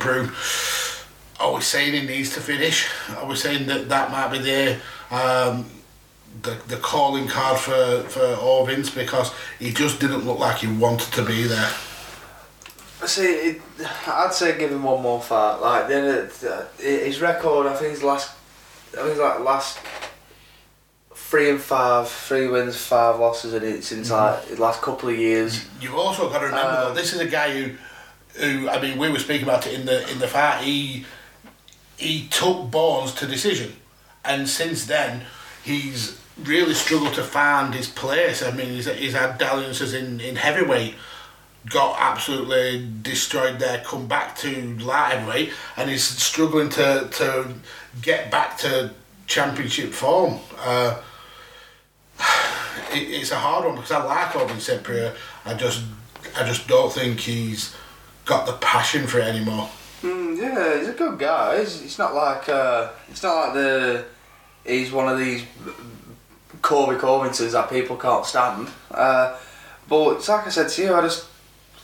[0.01, 0.31] Preux.
[1.41, 2.87] Are we saying he needs to finish?
[3.17, 4.79] Are we saying that that might be the
[5.11, 5.65] um,
[6.43, 11.13] the, the calling card for for Ovince because he just didn't look like he wanted
[11.13, 11.71] to be there.
[13.07, 13.63] See, it,
[14.07, 15.57] I'd say give him one more fight.
[15.57, 18.37] Like then, uh, his record, I think his last,
[18.93, 19.79] I think his like last
[21.15, 25.17] three and five, three wins, five losses in it since like the last couple of
[25.17, 25.65] years.
[25.81, 27.77] You've also got to remember Um, though, this is a guy who,
[28.41, 30.63] who I mean, we were speaking about it in the in the fight.
[30.65, 31.07] He
[31.97, 33.77] he took Bones to decision,
[34.25, 35.23] and since then
[35.63, 38.43] he's really struggled to find his place.
[38.43, 40.95] I mean, he's, he's had dalliances in in heavyweight.
[41.69, 47.55] Got absolutely destroyed there, come back to light and he's struggling to, to
[48.01, 48.93] get back to
[49.27, 50.39] championship form.
[50.59, 51.01] Uh,
[52.93, 54.87] it, it's a hard one because I like Owen St.
[55.45, 55.85] I just
[56.37, 57.75] I just don't think he's
[58.25, 59.69] got the passion for it anymore.
[60.03, 61.57] Mm, yeah, he's a good guy.
[61.57, 64.05] It's, it's not like uh, it's not like the
[64.65, 65.45] he's one of these
[66.63, 68.69] Colby Covingtons that people can't stand.
[68.91, 69.37] Uh,
[69.89, 71.27] but it's like I said to you, I just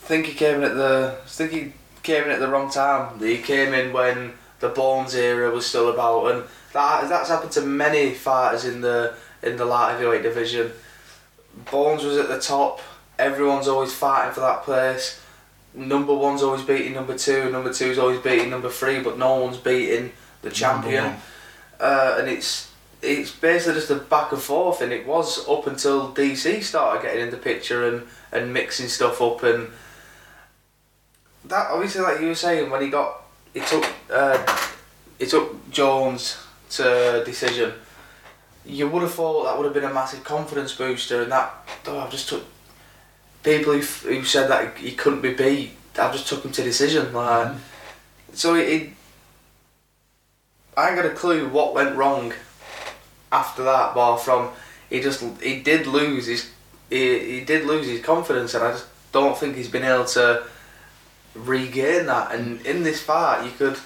[0.07, 3.19] think he came in at the I think he came in at the wrong time.
[3.19, 7.62] He came in when the Bones era was still about, and that that's happened to
[7.62, 10.73] many fighters in the in the light heavyweight division.
[11.71, 12.81] Bones was at the top.
[13.19, 15.21] Everyone's always fighting for that place
[15.77, 19.59] number one's always beating number two, number two's always beating number three, but no one's
[19.59, 21.16] beating the champion.
[21.79, 26.12] Uh, and it's it's basically just a back and forth, and it was up until
[26.12, 29.69] DC started getting in the picture and, and mixing stuff up, and
[31.48, 33.22] that obviously, like you were saying, when he got
[33.54, 34.44] he took uh,
[35.18, 36.38] he took Jones
[36.70, 37.72] to decision.
[38.64, 41.54] You would have thought that would have been a massive confidence booster, and that
[41.87, 42.44] oh, I've just took
[43.42, 45.70] people who, who said that he couldn't be beat.
[45.98, 47.12] I've just took him to decision.
[47.12, 47.56] Like,
[48.35, 48.90] so it, it,
[50.76, 52.35] I ain't got a clue what went wrong
[53.30, 53.94] after that.
[53.94, 54.50] Bar from
[54.90, 56.50] he just he did lose his
[56.90, 60.42] he, he did lose his confidence, and I just don't think he's been able to
[61.37, 62.33] regain that.
[62.33, 63.79] And in this fight, you could.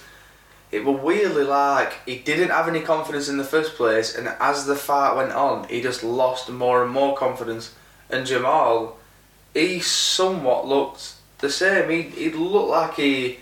[0.71, 4.67] It was weirdly like he didn't have any confidence in the first place, and as
[4.67, 7.75] the fight went on, he just lost more and more confidence.
[8.09, 8.93] And Jamahal,
[9.53, 11.91] he somewhat looked the same.
[11.91, 13.39] He he looked like he.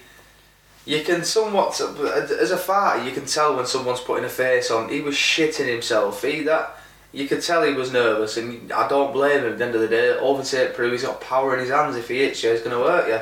[0.87, 4.89] You can somewhat as a fighter, you can tell when someone's putting a face on.
[4.89, 6.23] He was shitting himself.
[6.23, 6.79] He that
[7.13, 9.53] you could tell he was nervous, and I don't blame him.
[9.53, 10.77] At the end of the day, over St.
[10.77, 11.97] He's got power in his hands.
[11.97, 13.21] If he hits you, he's going to hurt you.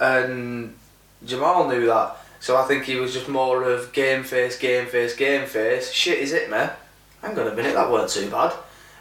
[0.00, 0.76] And
[1.24, 5.16] Jamahal knew that, so I think he was just more of game face, game face,
[5.16, 5.90] game face.
[5.90, 6.64] Shit, is it me?
[7.22, 8.52] Hang on a minute, that weren't too bad.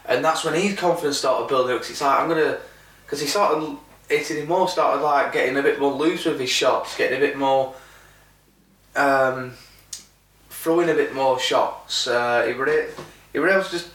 [0.06, 1.82] And that's when his confidence started building up.
[1.82, 2.58] 'cause it's like I'm gonna,
[3.06, 3.78] because he started
[4.10, 7.22] hitting him more, started like getting a bit more loose with his shots, getting a
[7.22, 7.76] bit more,
[8.96, 9.54] um,
[10.50, 12.08] throwing a bit more shots.
[12.08, 12.88] Uh, he were
[13.34, 13.90] he were able to just,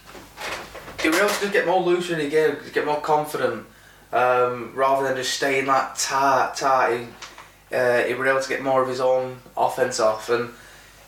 [1.01, 3.67] he were able to just get more loose in the game, get more confident,
[4.13, 6.99] um, rather than just staying like tight, tight.
[6.99, 10.51] He, uh, he able to get more of his own offense off and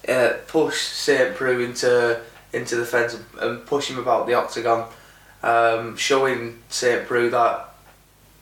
[0.09, 1.35] uh, push St.
[1.35, 2.21] Preux into
[2.53, 4.89] into the fence and push him about the octagon,
[5.43, 7.07] um, showing St.
[7.07, 7.75] Preux that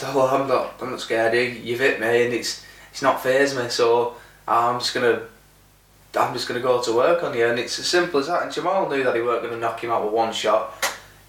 [0.04, 1.34] oh, I'm not I'm not scared.
[1.34, 3.68] You, you've hit me and it's it's not phased me.
[3.68, 4.14] So
[4.46, 5.22] I'm just gonna
[6.14, 7.46] I'm just gonna go to work on you.
[7.46, 8.42] And it's as simple as that.
[8.42, 10.74] And Jamahal knew that he weren't gonna knock him out with one shot.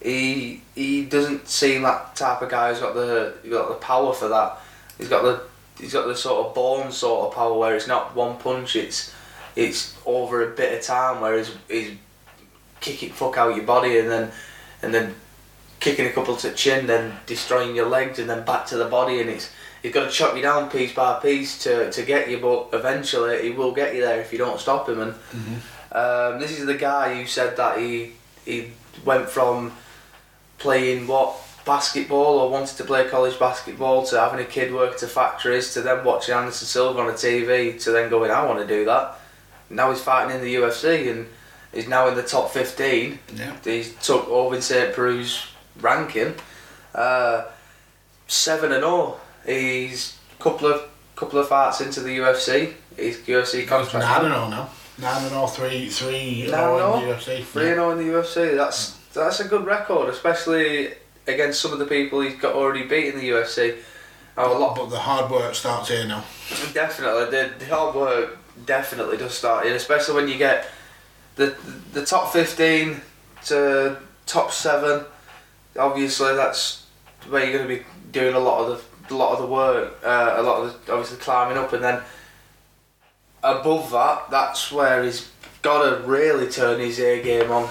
[0.03, 4.13] He he doesn't seem that type of guy who's got the he's got the power
[4.13, 4.59] for that.
[4.97, 5.41] He's got the
[5.79, 8.75] he's got the sort of born sort of power where it's not one punch.
[8.75, 9.13] It's
[9.55, 11.97] it's over a bit of time where he's, he's
[12.81, 14.31] kicking fuck out your body and then
[14.81, 15.15] and then
[15.79, 18.85] kicking a couple to the chin, then destroying your legs, and then back to the
[18.85, 22.29] body, and it's he's got to chop you down piece by piece to, to get
[22.29, 25.01] you, but eventually he will get you there if you don't stop him.
[25.01, 25.13] And
[25.91, 28.13] um, this is the guy who said that he
[28.45, 28.71] he
[29.05, 29.73] went from
[30.63, 35.07] playing what basketball or wanted to play college basketball to having a kid work to
[35.07, 38.67] factories to then watching Anderson Silva on the TV to then going I want to
[38.67, 39.19] do that.
[39.69, 41.27] Now he's fighting in the UFC and
[41.73, 43.19] he's now in the top 15.
[43.35, 43.55] Yeah.
[43.63, 44.93] He's took Ovince St.
[44.93, 45.47] Preux's
[45.79, 46.35] ranking.
[46.95, 47.45] Uh,
[48.27, 49.19] 7 and 0.
[49.45, 52.73] He's couple of couple of fights into the UFC.
[52.95, 54.05] He's UFC contract.
[54.05, 54.69] Nine and all now.
[54.97, 57.43] Nine and all, three, three Nine all and in the UFC.
[57.43, 58.55] Three and 0 in the UFC.
[58.55, 60.93] That's that's a good record, especially
[61.27, 63.77] against some of the people he's got already beat in the UFC.
[64.35, 66.23] A lot, But the hard work starts here now.
[66.73, 67.25] definitely.
[67.25, 70.67] The, the hard work definitely does start here, especially when you get
[71.35, 71.55] the
[71.93, 73.01] the top fifteen
[73.45, 75.05] to top seven.
[75.77, 76.85] Obviously, that's
[77.29, 79.99] where you're going to be doing a lot of the a lot of the work,
[80.03, 82.01] uh, a lot of the, obviously climbing up, and then
[83.43, 85.29] above that, that's where he's
[85.61, 87.69] got to really turn his A game on.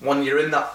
[0.00, 0.72] When you're in that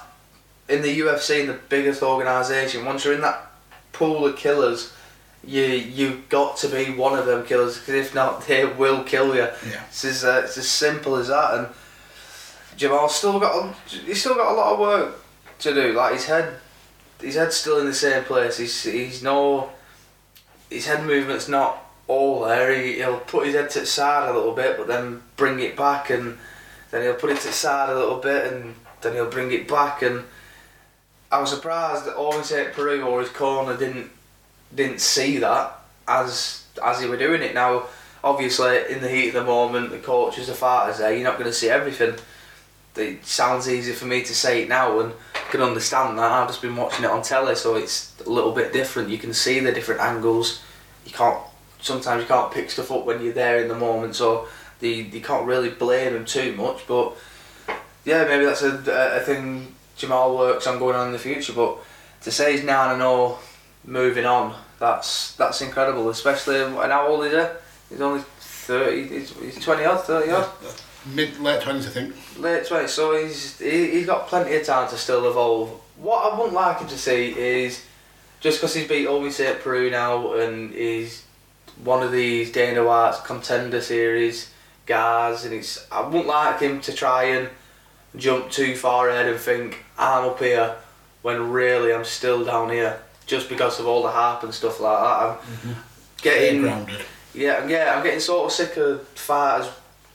[0.70, 3.52] in the UFC, in the biggest organisation, once you're in that
[3.92, 4.94] pool of killers,
[5.46, 9.36] you you've got to be one of them killers because if not, they will kill
[9.36, 9.48] you.
[9.70, 9.84] Yeah.
[9.90, 11.54] It's as, uh, it's as simple as that.
[11.56, 11.68] And
[12.78, 13.74] Jamahal's still got a,
[14.06, 15.16] he's still got a lot of work
[15.60, 15.94] to do.
[15.94, 16.56] Like his head,
[17.22, 18.58] his head's still in the same place.
[18.58, 19.70] He's he's no
[20.70, 22.74] his head movement's not all there.
[22.74, 25.78] He, he'll put his head to the side a little bit, but then bring it
[25.78, 26.38] back, and
[26.92, 29.68] then he'll put it to the side a little bit, and then he'll bring it
[29.68, 30.02] back.
[30.02, 30.24] And
[31.32, 32.74] I was surprised that St.
[32.74, 34.12] Preux or his corner didn't
[34.74, 37.54] didn't see that as as he were doing it.
[37.54, 37.84] Now,
[38.24, 41.50] obviously, in the heat of the moment, the coaches, the fighters there, you're not going
[41.50, 42.16] to see everything.
[42.96, 46.32] It sounds easy for me to say it now and I can understand that.
[46.32, 49.10] I've just been watching it on telly, so it's a little bit different.
[49.10, 50.62] You can see the different angles.
[51.06, 51.40] You can't
[51.84, 54.48] sometimes you can't pick stuff up when you're there in the moment, so
[54.80, 56.86] the you can't really blame him too much.
[56.88, 57.16] But
[58.06, 61.54] yeah, maybe that's a, a, thing Jamahal works on going on in the future.
[61.54, 61.78] But
[62.22, 63.40] to say he's nine and all,
[63.86, 66.10] moving on, that's that's incredible.
[66.10, 67.54] Especially and how old is he?
[67.90, 69.08] He's only thirty.
[69.08, 70.50] He's, he's twenty odd, thirty odd
[71.06, 72.16] Mid late twenties, I think.
[72.40, 75.70] late twenties, so he's he, he's got plenty of time to still evolve.
[75.98, 77.84] What I wouldn't like him to see is
[78.40, 81.26] just because he's beat Omi at Peru now and he's
[81.84, 84.52] one of these Dana White's contender series
[84.86, 87.50] guys, and it's I wouldn't like him to try and
[88.16, 90.76] jump too far ahead and think I'm up here
[91.22, 95.00] when really I'm still down here just because of all the harp and stuff like
[95.00, 95.06] that.
[95.06, 95.72] I'm mm-hmm.
[96.18, 97.02] Stay getting grounded.
[97.34, 99.70] yeah, yeah, I'm getting sort of sick of fighters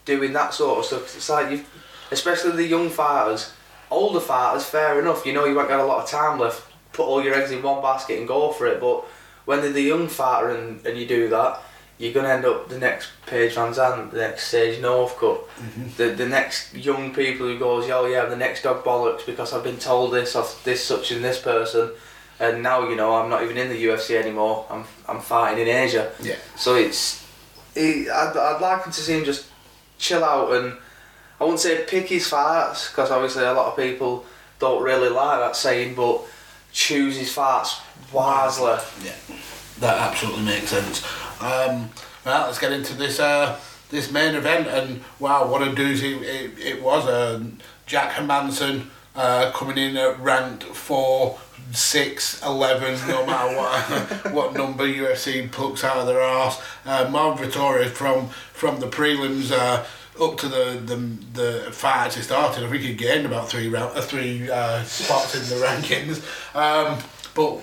[0.05, 1.17] doing that sort of stuff.
[1.17, 1.65] It's like you,
[2.11, 3.53] especially the young fighters,
[3.91, 4.65] older fighters.
[4.65, 6.65] Fair enough, you know you won't got a lot of time left.
[6.93, 8.81] Put all your eggs in one basket and go for it.
[8.81, 9.05] But
[9.45, 11.61] when they're the young fighter and, and you do that,
[11.99, 15.89] you're gonna end up the next Paige VanZant, the next Sage Northcutt, mm-hmm.
[15.97, 19.53] the the next young people who goes, yo, yeah, I'm the next dog bollocks because
[19.53, 21.91] I've been told this off this such and this person.
[22.41, 24.65] And now you know I'm not even in the UFC anymore.
[24.71, 26.13] I'm I'm fighting in Asia.
[26.23, 26.37] Yeah.
[26.57, 27.27] So it's,
[27.75, 29.47] he, I'd, I'd like him to see him just
[29.99, 30.75] chill out and
[31.41, 34.25] I wouldn't say pick his fights because obviously a lot of people
[34.59, 36.23] don't really like that saying, but
[36.73, 37.81] choose his fights
[38.13, 38.77] wisely.
[39.05, 39.15] Yeah,
[39.81, 41.05] that absolutely makes sense.
[41.40, 41.90] Um,
[42.24, 43.59] well, let's get into this uh,
[43.90, 47.07] this main event, and wow, what a doozy it, it was.
[47.07, 47.42] Uh,
[47.87, 51.38] Jack Hermansson uh, coming in at ranked four,
[51.72, 56.61] six, eleven, no matter what what number UFC plucks out of their arse.
[56.85, 59.53] Uh, Marv Vettori from from the prelims.
[59.53, 59.85] Uh,
[60.20, 60.96] up to the, the
[61.35, 65.35] the fight actually started, I think he gained about three round, uh, three uh, spots
[65.35, 66.24] in the rankings.
[66.57, 66.98] Um,
[67.35, 67.61] but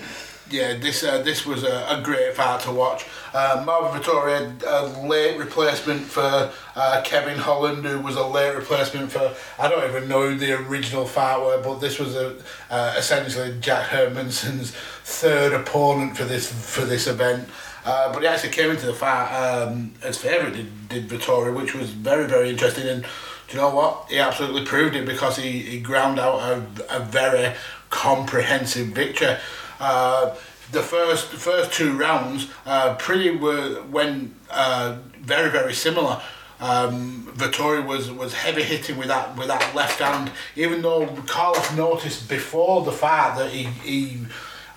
[0.49, 3.05] yeah, this uh, this was a, a great fight to watch.
[3.34, 9.12] Uh, Marvin Vettori a late replacement for uh, Kevin Holland, who was a late replacement
[9.12, 12.36] for I don't even know who the original fight were, but this was a,
[12.69, 14.71] uh, essentially Jack Hermansson's
[15.03, 17.49] third opponent for this for this event.
[17.86, 21.75] Uh, but he actually came into the fight um, as favourite, did, did Vettori, which
[21.75, 22.88] was very, very interesting.
[22.88, 24.08] And do you know what?
[24.10, 27.53] He absolutely proved it because he, he ground out a, a very
[27.91, 29.38] comprehensive victory.
[29.79, 30.35] Uh,
[30.71, 36.21] the first first two rounds uh, pretty were when uh, very very similar.
[36.59, 40.31] Um, Vettori was, was heavy hitting with that with that left hand.
[40.55, 44.25] Even though Carlos noticed before the fight that he, he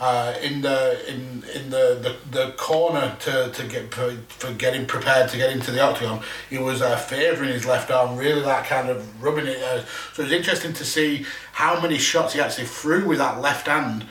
[0.00, 4.86] uh, in the in in the, the, the corner to, to get for, for getting
[4.86, 6.20] prepared to get into the octagon.
[6.50, 9.62] He was uh, favouring his left arm, really that kind of rubbing it.
[9.62, 13.40] Uh, so it was interesting to see how many shots he actually threw with that
[13.40, 14.06] left hand,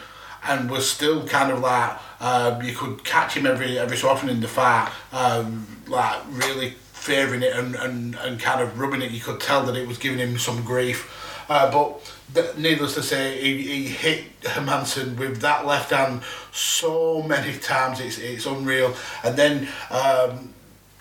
[0.47, 4.29] and was still kind of like um, you could catch him every every so often
[4.29, 9.11] in the fight, um, like really favouring it and, and, and kind of rubbing it.
[9.11, 11.13] You could tell that it was giving him some grief.
[11.49, 17.23] Uh, but th- needless to say, he, he hit Hermansson with that left hand so
[17.23, 18.93] many times, it's, it's unreal.
[19.23, 20.53] And then um,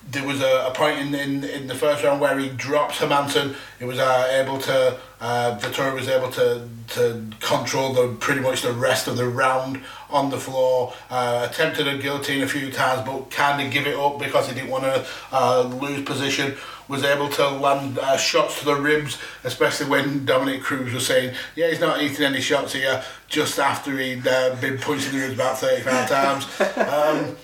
[0.09, 3.55] there was a, a point in, in in the first round where he drops Hermansson.
[3.77, 5.59] He was uh, able to, uh,
[5.93, 10.37] was able to to control the pretty much the rest of the round on the
[10.37, 10.93] floor.
[11.09, 14.55] Uh, attempted a guillotine a few times, but kind of give it up because he
[14.55, 16.55] didn't want to uh, lose position.
[16.87, 21.35] Was able to land uh, shots to the ribs, especially when Dominick Cruz was saying,
[21.53, 25.19] "Yeah, he's not eating any shots here." Just after he'd uh, been punched in the
[25.19, 26.47] ribs about thirty-five times.
[26.77, 27.35] Um,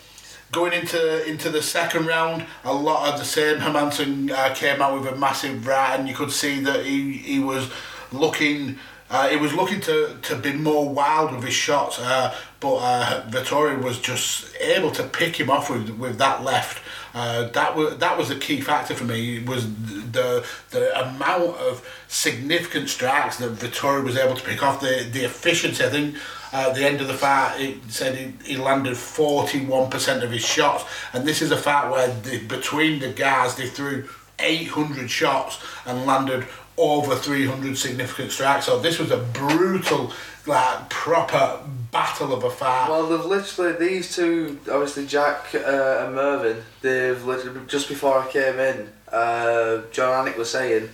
[0.53, 3.57] Going into into the second round, a lot of the same.
[3.57, 7.39] Hermansson uh, came out with a massive right, and you could see that he, he
[7.39, 7.71] was
[8.11, 8.77] looking.
[9.09, 13.29] Uh, he was looking to, to be more wild with his shots, uh, but uh,
[13.29, 16.81] Vettori was just able to pick him off with, with that left.
[17.15, 19.39] Uh, that was that was the key factor for me.
[19.39, 19.65] Was
[20.11, 24.81] the the amount of significant strikes that Vettori was able to pick off.
[24.81, 25.83] The the efficiency.
[25.83, 26.15] I think
[26.53, 30.31] at the end of the fight, he said he, he landed forty one percent of
[30.31, 34.07] his shots, and this is a fight where the, between the guys they threw
[34.39, 40.11] eight hundred shots and landed over 300 significant strikes so this was a brutal
[40.47, 41.59] like proper
[41.91, 46.63] battle of a fight Well, they've literally these two, obviously Jack uh, and Mervyn.
[46.81, 50.89] They've literally just before I came in, uh, Jon Anik was saying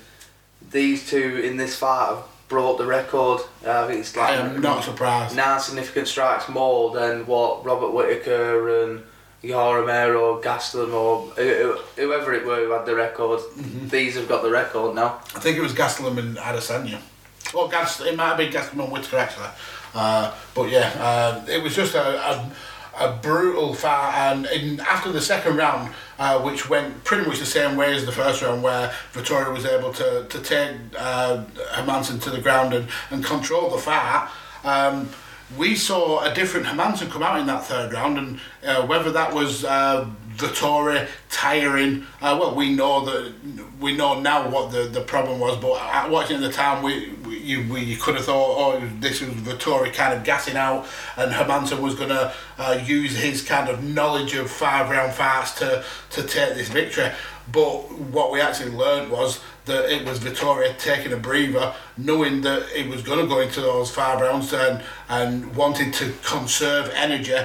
[0.71, 3.39] these two in this fight have brought the record.
[3.65, 7.63] Uh, I think it's I like am not surprised nine significant strikes more than what
[7.63, 9.03] Robert Whitaker and
[9.43, 13.39] Yoel Romero, Gastelum, or who- who- whoever it were who had the record.
[13.89, 15.19] These have got the record now.
[15.35, 16.99] I think it was Gastelum and Adesanya.
[17.53, 19.47] Well, Gas, it might have been Gastelum and Whitaker actually.
[19.95, 22.51] Uh, but yeah, uh, it was just a, a,
[22.99, 24.13] a brutal fight.
[24.15, 28.05] And in, after the second round, uh, which went pretty much the same way as
[28.05, 32.73] the first round, where Vettori was able to, to take uh, Hermansson to the ground
[32.73, 34.29] and, and control the fight.
[34.63, 35.09] Um,
[35.57, 39.33] we saw a different Hermansson come out in that third round, and uh, whether that
[39.33, 39.65] was
[40.41, 43.33] uh, Vettori tiring, uh, well, we know that
[43.79, 45.57] we know now what the, the problem was.
[45.57, 49.21] But at watching at the time, we, we you we could have thought, oh, this
[49.21, 53.69] was Vettori kind of gassing out, and Hermansson was going to uh, use his kind
[53.69, 57.11] of knowledge of five round fights to to take this victory.
[57.51, 62.69] But what we actually learned was that it was Vettori taking a breather, knowing that
[62.75, 67.37] it was going to go into those five rounds and, and wanting to conserve energy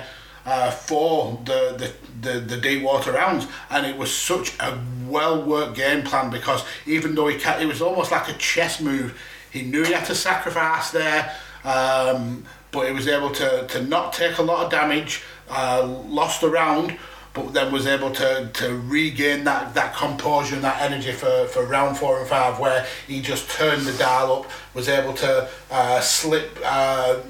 [0.44, 3.46] uh, for the, the, the, the deep water rounds.
[3.70, 7.83] And it was such a well worked game plan because even though he it was
[7.83, 9.18] almost like a chess move,
[9.50, 11.35] he knew he had to sacrifice there.
[11.64, 16.40] Um, but he was able to, to not take a lot of damage, uh, lost
[16.40, 16.98] the round,
[17.33, 21.64] but then was able to, to regain that, that composure and that energy for, for
[21.66, 26.00] round four and five, where he just turned the dial up, was able to uh,
[26.00, 27.20] slip uh,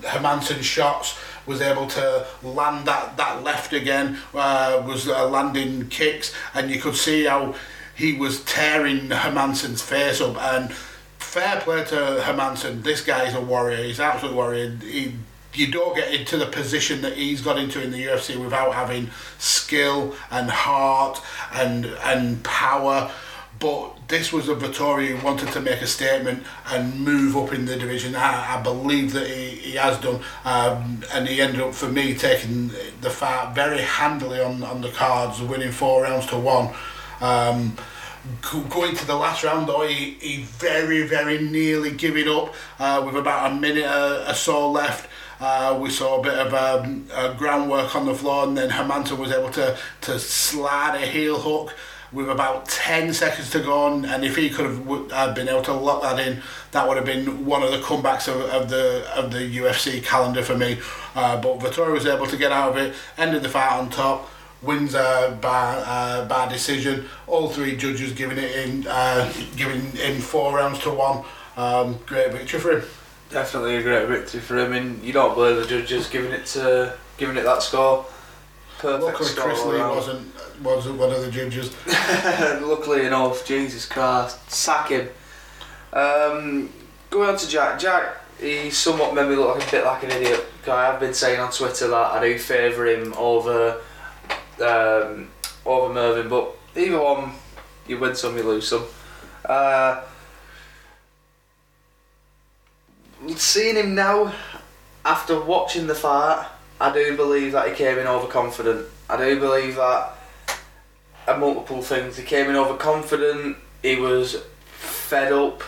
[0.61, 6.71] shots, was able to land that, that left again, uh, was uh, landing kicks, and
[6.71, 7.55] you could see how
[7.95, 10.37] he was tearing Hermansson's face up.
[10.37, 10.73] And
[11.19, 14.71] fair play to Hermansson, this guy is a warrior, he's an absolute warrior.
[14.77, 15.15] He,
[15.55, 19.11] you don't get into the position that he's got into in the UFC without having
[19.39, 21.21] skill and heart
[21.53, 23.11] and and power.
[23.59, 27.67] But this was a Vettori who wanted to make a statement and move up in
[27.67, 28.15] the division.
[28.15, 32.15] I, I believe that he, he has done, um, and he ended up for me
[32.15, 32.69] taking
[33.01, 36.75] the fight very handily on, on the cards, winning four rounds to one.
[37.21, 37.77] Um,
[38.71, 43.03] going to the last round though he, he very very nearly gave it up uh,
[43.05, 47.07] with about a minute uh, or so left uh, we saw a bit of um,
[47.13, 51.39] uh, groundwork on the floor and then Hermansson was able to, to slide a heel
[51.39, 51.75] hook
[52.15, 54.65] with about 10 seconds to go on and if he could
[55.11, 58.29] have been able to lock that in that would have been one of the comebacks
[58.29, 60.79] of, of the of the UFC calendar for me
[61.15, 64.31] uh, but Vettori was able to get out of it ended the fight on top
[64.65, 67.07] wins uh, by uh, by decision.
[67.27, 71.25] All three judges giving it in, uh, giving in four rounds to one.
[71.57, 72.89] Um, great victory for him.
[73.31, 76.97] Definitely a great victory for him, and you don't believe the judges giving it to
[77.17, 78.07] giving it that score.
[78.85, 79.31] Perfect Luckily.
[79.35, 81.75] Chris Lee wasn't wasn't one of the judges.
[82.63, 85.09] Luckily enough, Jesus Christ, sack him.
[85.91, 86.71] Um,
[87.09, 87.79] going on to Jack.
[87.79, 91.15] Jack, he somewhat made me look like a bit like an idiot I have been
[91.15, 93.81] saying on Twitter that I do favour him over
[94.61, 95.29] um,
[95.65, 97.33] over Mervyn, but either one,
[97.89, 98.85] you win some, you lose some.
[99.47, 100.03] Uh,
[103.37, 104.35] seeing him now,
[105.07, 106.47] after watching the fight,
[106.85, 108.87] I do believe that he came in overconfident.
[109.09, 110.19] I do believe that
[111.27, 112.19] uh, multiple things.
[112.19, 113.57] He came in overconfident.
[113.83, 115.63] He was fed up,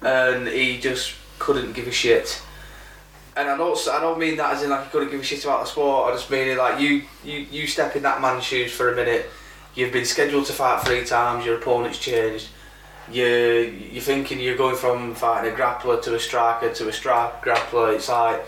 [0.00, 2.40] and he just couldn't give a shit.
[3.36, 5.44] And I don't, I don't mean that as in like he couldn't give a shit
[5.44, 6.10] about the sport.
[6.10, 8.96] I just mean it like you, you, you step in that man's shoes for a
[8.96, 9.28] minute.
[9.74, 11.44] You've been scheduled to fight three times.
[11.44, 12.48] Your opponent's changed.
[13.12, 13.26] You,
[13.92, 17.94] you're thinking you're going from fighting a grappler to a striker to a strike grappler.
[17.94, 18.42] It's like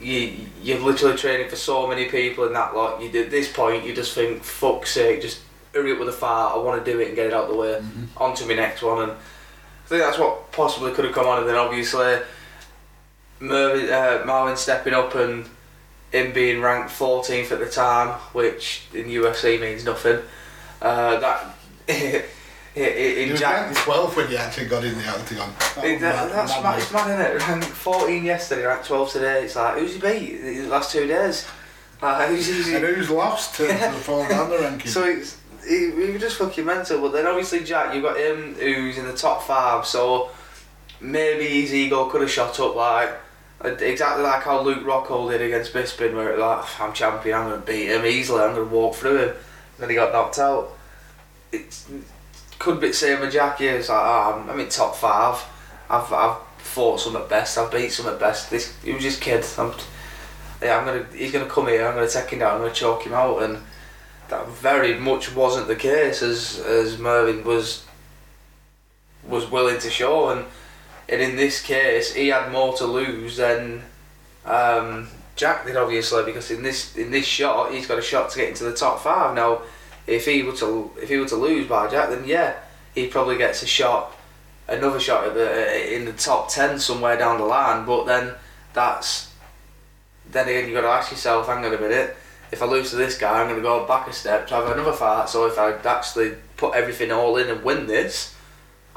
[0.00, 3.00] you, you're literally training for so many people in that lot.
[3.00, 5.40] You at this point, you just think, fuck's sake, just
[5.74, 6.52] hurry up with the fight.
[6.54, 7.80] I want to do it and get it out of the way.
[7.80, 8.08] Mhm.
[8.20, 11.38] On to my next one, and I think that's what possibly could have come on.
[11.40, 12.18] And then obviously,
[13.40, 15.48] Mervyn, uh, Marvin stepping up and
[16.12, 20.20] him being ranked 14th at the time, which in UFC means nothing.
[20.80, 21.54] Uh, that
[22.74, 22.82] in,
[23.16, 23.66] He in was Jack.
[23.66, 25.52] ranked 12 when he actually got in the octagon.
[25.76, 27.48] That It, that, mad- that's mad, mad, it's mad, isn't it?
[27.48, 29.44] Ranked 14 yesterday, ranked 12 today.
[29.44, 31.46] It's like, who's he beat the last two days?
[32.00, 32.74] Like, who's, who's he?
[32.74, 34.90] And who's lost to, to fall down the ranking?
[34.90, 37.00] So it's, he was just fucking mental.
[37.00, 40.30] But then obviously Jack, you've got him who's in the top five, so
[41.00, 43.10] maybe his ego could have shot up like
[43.80, 47.62] exactly like how Luke Rockhold did against Bisping, where it like I'm champion, I'm gonna
[47.62, 49.34] beat him easily, I'm gonna walk through him.
[49.78, 50.70] then he got knocked out.
[51.52, 51.80] It
[52.62, 53.60] could be same with Jack.
[53.60, 55.44] It's like oh, I'm, I'm in top five.
[55.90, 57.58] I've I've fought some at best.
[57.58, 58.50] I've beat some at best.
[58.50, 59.44] This he was just kid.
[59.58, 59.74] I'm,
[60.62, 61.04] yeah, I'm gonna.
[61.12, 61.86] He's gonna come here.
[61.86, 62.54] I'm gonna take him down.
[62.54, 63.58] I'm gonna choke him out, and
[64.28, 67.84] that very much wasn't the case as as Mervyn was
[69.26, 70.44] was willing to show, and
[71.08, 73.82] and in this case he had more to lose than
[74.44, 78.38] um, Jack did, obviously, because in this in this shot he's got a shot to
[78.38, 79.34] get into the top five.
[79.34, 79.62] Now,
[80.06, 82.54] if he were to if he were to lose by Jack, then yeah,
[82.94, 84.16] he probably gets a shot,
[84.68, 87.86] another shot at the in the top ten somewhere down the line.
[87.86, 88.34] But then
[88.72, 89.32] that's
[90.30, 92.16] then again you've got to ask yourself, hang on a minute.
[92.50, 94.68] If I lose to this guy, I'm going to go back a step to have
[94.68, 95.30] another fight.
[95.30, 98.34] So if I actually put everything all in and win this,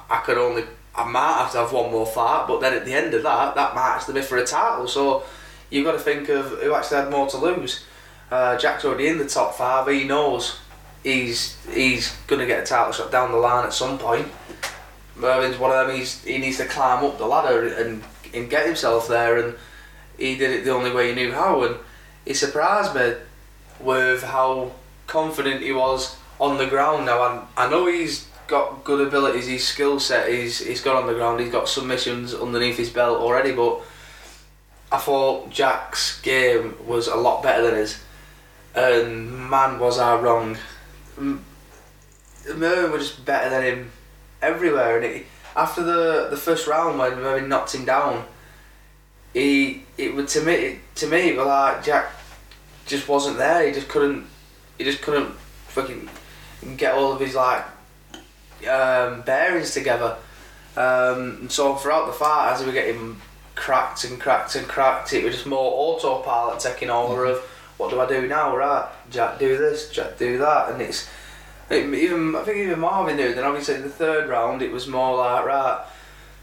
[0.10, 2.48] I could only I might have to have one more fight.
[2.48, 4.88] But then at the end of that, that might actually be for a title.
[4.88, 5.24] So
[5.70, 7.86] you've got to think of who actually had more to lose.
[8.30, 9.88] Uh, Jack's already in the top five.
[9.88, 10.60] He knows
[11.06, 14.28] he's he's to get a title shot down the line at some point.
[15.16, 15.96] Mervin's one of them.
[15.96, 18.04] He's he needs to climb up the ladder and
[18.34, 19.38] and get himself there.
[19.38, 19.56] And
[20.18, 21.64] he did it the only way he knew how.
[21.64, 21.76] And
[22.26, 23.14] he surprised me
[23.80, 24.72] with how
[25.08, 27.06] confident he was on the ground.
[27.06, 29.48] Now I, I know he's got good abilities.
[29.48, 30.30] His skill set.
[30.30, 31.40] He's he's got on the ground.
[31.40, 33.54] He's got submissions underneath his belt already.
[33.54, 33.82] But
[34.92, 38.02] I thought Jack's game was a lot better than his.
[38.74, 40.58] And man, was I wrong.
[41.18, 41.44] M-
[42.56, 43.92] Mervyn was just better than him
[44.42, 44.98] everywhere.
[44.98, 48.26] And it, after the the first round when Mervyn knocked him down,
[49.34, 52.12] he it would to me to me it was like Jack
[52.86, 53.66] just wasn't there.
[53.68, 54.26] He just couldn't
[54.78, 55.32] he just couldn't
[55.68, 56.10] fucking
[56.78, 57.64] get all of his like
[58.70, 60.18] um, bearings together.
[60.78, 63.20] Um, so throughout the fight, as we were getting
[63.56, 67.38] cracked and cracked and cracked, it was just more autopilot taking over of
[67.78, 68.56] what do I do now?
[68.56, 71.10] Right, Jack, do this, Jack, do that, and it's
[71.70, 73.34] it, even I think even Marvin knew.
[73.34, 75.86] Then obviously in the third round, it was more like right,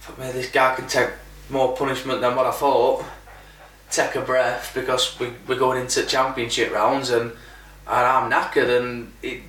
[0.01, 1.11] fuck me, this guy can take
[1.49, 3.05] more punishment than what I thought.
[3.91, 7.33] Take a breath because we we're going into championship rounds and
[7.87, 9.43] and I'm knackered and it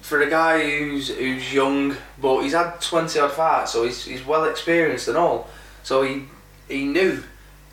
[0.00, 4.26] for a guy who's who's young but he's had twenty odd fights so he's he's
[4.26, 5.48] well experienced and all
[5.84, 6.24] so he
[6.68, 7.22] he knew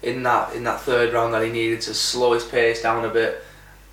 [0.03, 3.09] in that in that third round that he needed to slow his pace down a
[3.09, 3.43] bit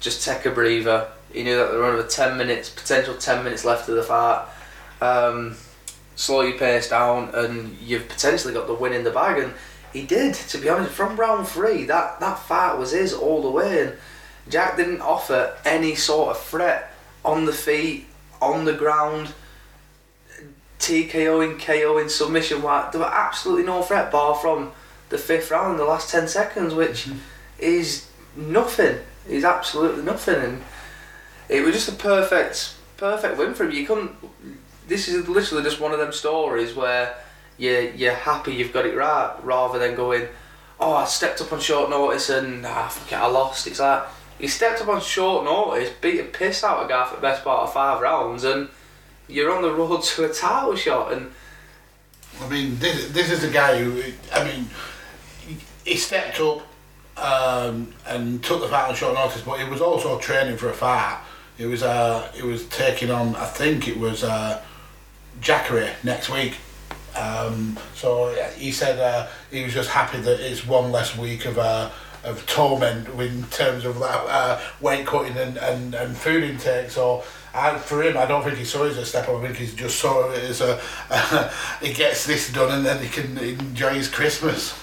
[0.07, 1.09] just take a breather.
[1.33, 4.47] He knew that there were another 10 minutes potential 10 minutes left of the fight.
[5.01, 5.57] Um,
[6.15, 9.43] slow your pace down and you've potentially got the win in the bag.
[9.43, 9.53] And
[9.93, 13.51] he did to be honest from round three that that fight was his all the
[13.51, 13.83] way.
[13.83, 13.97] And
[14.49, 16.95] Jack didn't offer any sort of threat
[17.25, 18.07] on the feet
[18.41, 19.35] on the ground.
[20.79, 24.71] TKOing KOing submission like there were absolutely no threat bar from
[25.09, 27.09] the fifth round the last 10 seconds which
[27.59, 28.99] is nothing
[29.29, 30.65] is absolutely nothing and
[31.49, 33.71] it was just a perfect perfect win for him.
[33.73, 34.13] You couldn't
[34.89, 37.15] this is literally just one of them stories where
[37.59, 40.29] you you're happy you've got it right rather than going
[40.81, 43.67] oh I stepped up on short notice and ah fuck it I lost.
[43.67, 44.05] It's like
[44.39, 47.63] you stepped up on short notice beat a piss out of for the best part
[47.63, 48.69] of five rounds and
[49.29, 51.33] you're on the road to a title shot and
[52.41, 54.03] I mean, this this is a guy who,
[54.33, 54.69] I mean,
[55.47, 55.57] he-
[55.91, 56.67] he stepped up
[57.17, 60.75] um, and took the fight on short notice, but he was also training for a
[60.75, 61.21] fight.
[61.59, 64.63] It was uh, he was taking on, I think it was uh,
[65.41, 66.57] Jacare next week.
[67.17, 71.59] Um, so he said uh, he was just happy that it's one less week of
[71.59, 71.91] uh,
[72.25, 76.91] of torment in terms of that uh, weight cutting and, and, and food intake.
[76.91, 77.21] So
[77.85, 79.37] for him, I don't think he saw it as a step up.
[79.37, 80.81] I think he's just saw it as a
[81.81, 84.79] he gets this done and then he can enjoy his Christmas.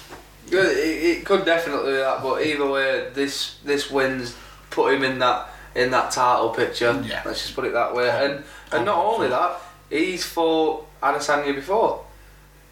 [0.59, 4.35] It, it could definitely be that, but either way, this this wins
[4.69, 7.01] put him in that in that title picture.
[7.05, 7.21] Yeah.
[7.25, 8.09] Let's just put it that way.
[8.09, 12.03] And and not only that, he's fought Adesanya before.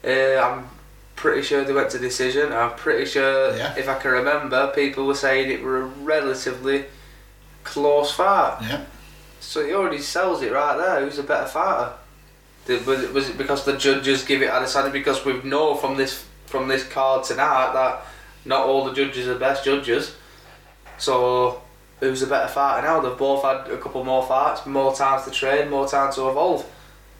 [0.04, 0.10] Uh,
[0.40, 0.68] I'm
[1.16, 2.52] pretty sure they went to decision.
[2.52, 3.74] I'm pretty sure, Yeah.
[3.76, 6.86] if I can remember, people were saying it were a relatively
[7.62, 8.58] close fight.
[8.62, 8.84] Yeah.
[9.38, 11.00] So he already sells it right there.
[11.04, 11.92] Who's a better fighter?
[12.66, 14.92] Did, was, it, was it because the judges give it Adesanya?
[14.92, 18.04] Because we know from this from this card tonight that
[18.44, 20.14] not all the judges are the best judges.
[20.98, 21.62] So
[21.98, 23.00] who's a better fighter now?
[23.00, 26.70] They've both had a couple more fights, more time to train, more time to evolve.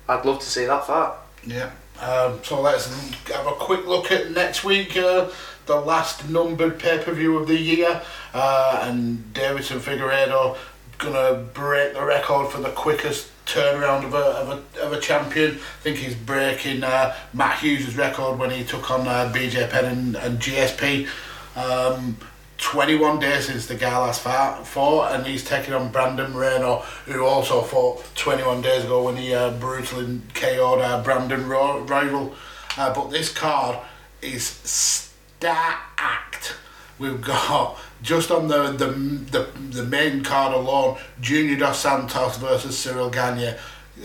[0.07, 1.15] I'd love to see that fight.
[1.47, 1.71] Yeah.
[2.01, 2.93] Um, so let's
[3.29, 5.31] have a quick look at next week, uh,
[5.67, 8.03] the last numbered pay per view of the year,
[8.35, 10.59] uh, and Deiveson Figueiredo
[10.99, 15.53] gonna break the record for the quickest turnaround of a, of a, of a champion.
[15.53, 19.85] I think he's breaking uh, Matt Hughes' record when he took on uh, BJ Penn
[19.85, 21.07] and, and GSP.
[21.55, 22.17] Um,
[22.59, 27.61] 21 days since the guy last fought, and he's taking on Brandon Moreno, who also
[27.61, 32.33] fought 21 days ago when he uh, brutally KO'd uh, Brandon Ro- Royval.
[32.79, 33.77] Uh, but this card
[34.23, 36.55] is stacked.
[36.99, 42.77] We've got just on the, the the the main card alone, Junior Dos Santos versus
[42.77, 43.57] Ciryl Gane,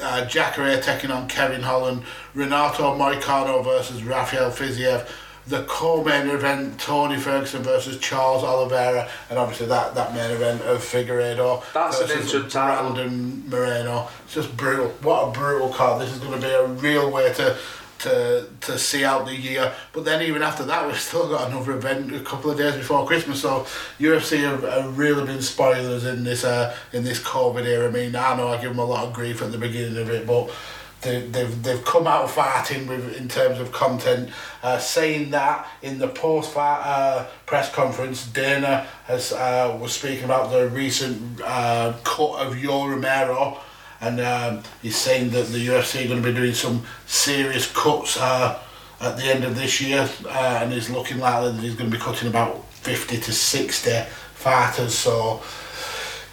[0.01, 5.09] uh, Jacare taking on Kevin Holland, Renato Moicano versus Rafael Fiziev,
[5.47, 10.79] the co-main event Tony Ferguson versus Charles Oliveira, and obviously that, that main event of
[10.79, 12.53] Figueiredo That's an versus.
[12.53, 14.09] Brandon Moreno.
[14.25, 14.89] It's just brutal.
[15.01, 16.01] What a brutal card.
[16.01, 17.57] This is going to be a real way to
[17.99, 19.73] to to see out the year.
[19.93, 23.05] But then even after that, we've still got another event a couple of days before
[23.05, 23.41] Christmas.
[23.41, 23.65] So
[23.99, 27.87] UFC have, have really been spoilers in this uh, in this COVID era.
[27.87, 30.09] I mean, I know I give them a lot of grief at the beginning of
[30.09, 30.51] it, but.
[30.99, 34.31] They, they've, they've come out fighting with in terms of content.
[34.63, 40.23] Uh, saying that in the post fight uh, press conference, Dana has uh, was speaking
[40.23, 43.59] about the recent uh, cut of Yoel Romero,
[44.01, 48.17] and um, he's saying that the UFC are going to be doing some serious cuts
[48.17, 48.59] uh,
[49.01, 51.97] at the end of this year, uh, and it's looking likely that he's going to
[51.97, 54.01] be cutting about fifty to sixty
[54.33, 54.93] fighters.
[54.93, 55.41] So.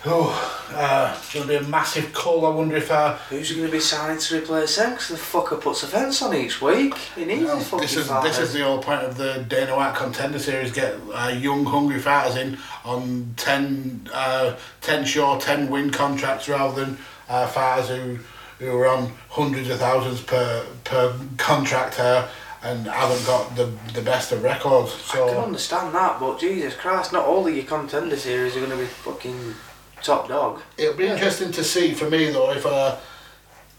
[0.06, 2.44] Oh, uh, it's going to be a massive call.
[2.44, 4.90] I wonder if uh, Who's going to be signing to replace him?
[4.90, 6.94] Because the fucker puts a fence on each week.
[6.94, 8.36] He needs his fucking this is fighters.
[8.36, 10.72] this is the whole point of the Dana White Contender Series.
[10.72, 16.84] Get uh, young, hungry fighters in on 10, uh, 10 show, ten win contracts rather
[16.84, 16.98] than
[17.28, 18.18] uh, fighters who
[18.58, 22.26] who are on hundreds of thousands per per contract uh,
[22.62, 24.92] and haven't got the the best of records.
[24.92, 28.60] So I can understand that, but Jesus Christ, not all of your contender series are
[28.60, 29.54] going to be fucking
[30.02, 30.60] top dog.
[30.76, 32.96] it'll be interesting to see for me though if uh,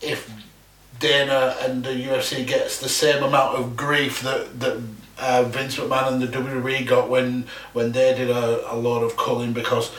[0.01, 0.31] if
[0.99, 4.81] Dana and the UFC gets the same amount of grief that that
[5.19, 9.15] uh, Vince McMahon and the WWE got when when they did a, a lot of
[9.17, 9.91] culling because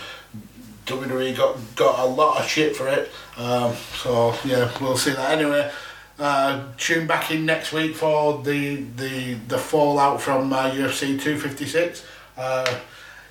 [0.87, 3.11] WWE got got a lot of shit for it.
[3.37, 5.71] Um, so yeah, we'll see that anyway.
[6.19, 12.05] Uh, tune back in next week for the the the fallout from uh, UFC 256.
[12.37, 12.79] Uh,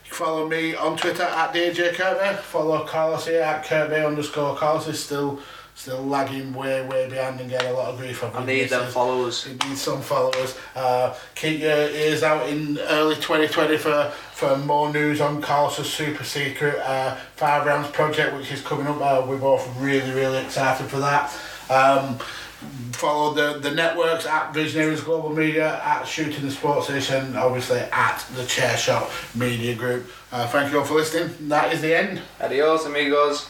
[0.03, 2.41] follow me on Twitter at DJ Kirkby.
[2.43, 5.39] Follow Carlos here at Kirkby underscore Carlos is still
[5.75, 8.23] still lagging way way behind and getting a lot of grief.
[8.23, 9.45] I need them followers.
[9.45, 10.57] It needs some followers.
[10.73, 16.23] Uh, keep your ears out in early 2020 for, for more news on Carlos's super
[16.23, 18.99] secret uh, five rounds project, which is coming up.
[19.01, 21.29] Uh, we're both really, really excited for that.
[21.69, 22.17] Um,
[22.93, 28.25] follow the, the networks at Visionaries Global Media, at Shooting the Sports Station, obviously at
[28.35, 30.09] the Chair Shot Media Group.
[30.31, 31.35] Uh, thank you all for listening.
[31.49, 32.21] That is the end.
[32.39, 33.49] Adios, amigos.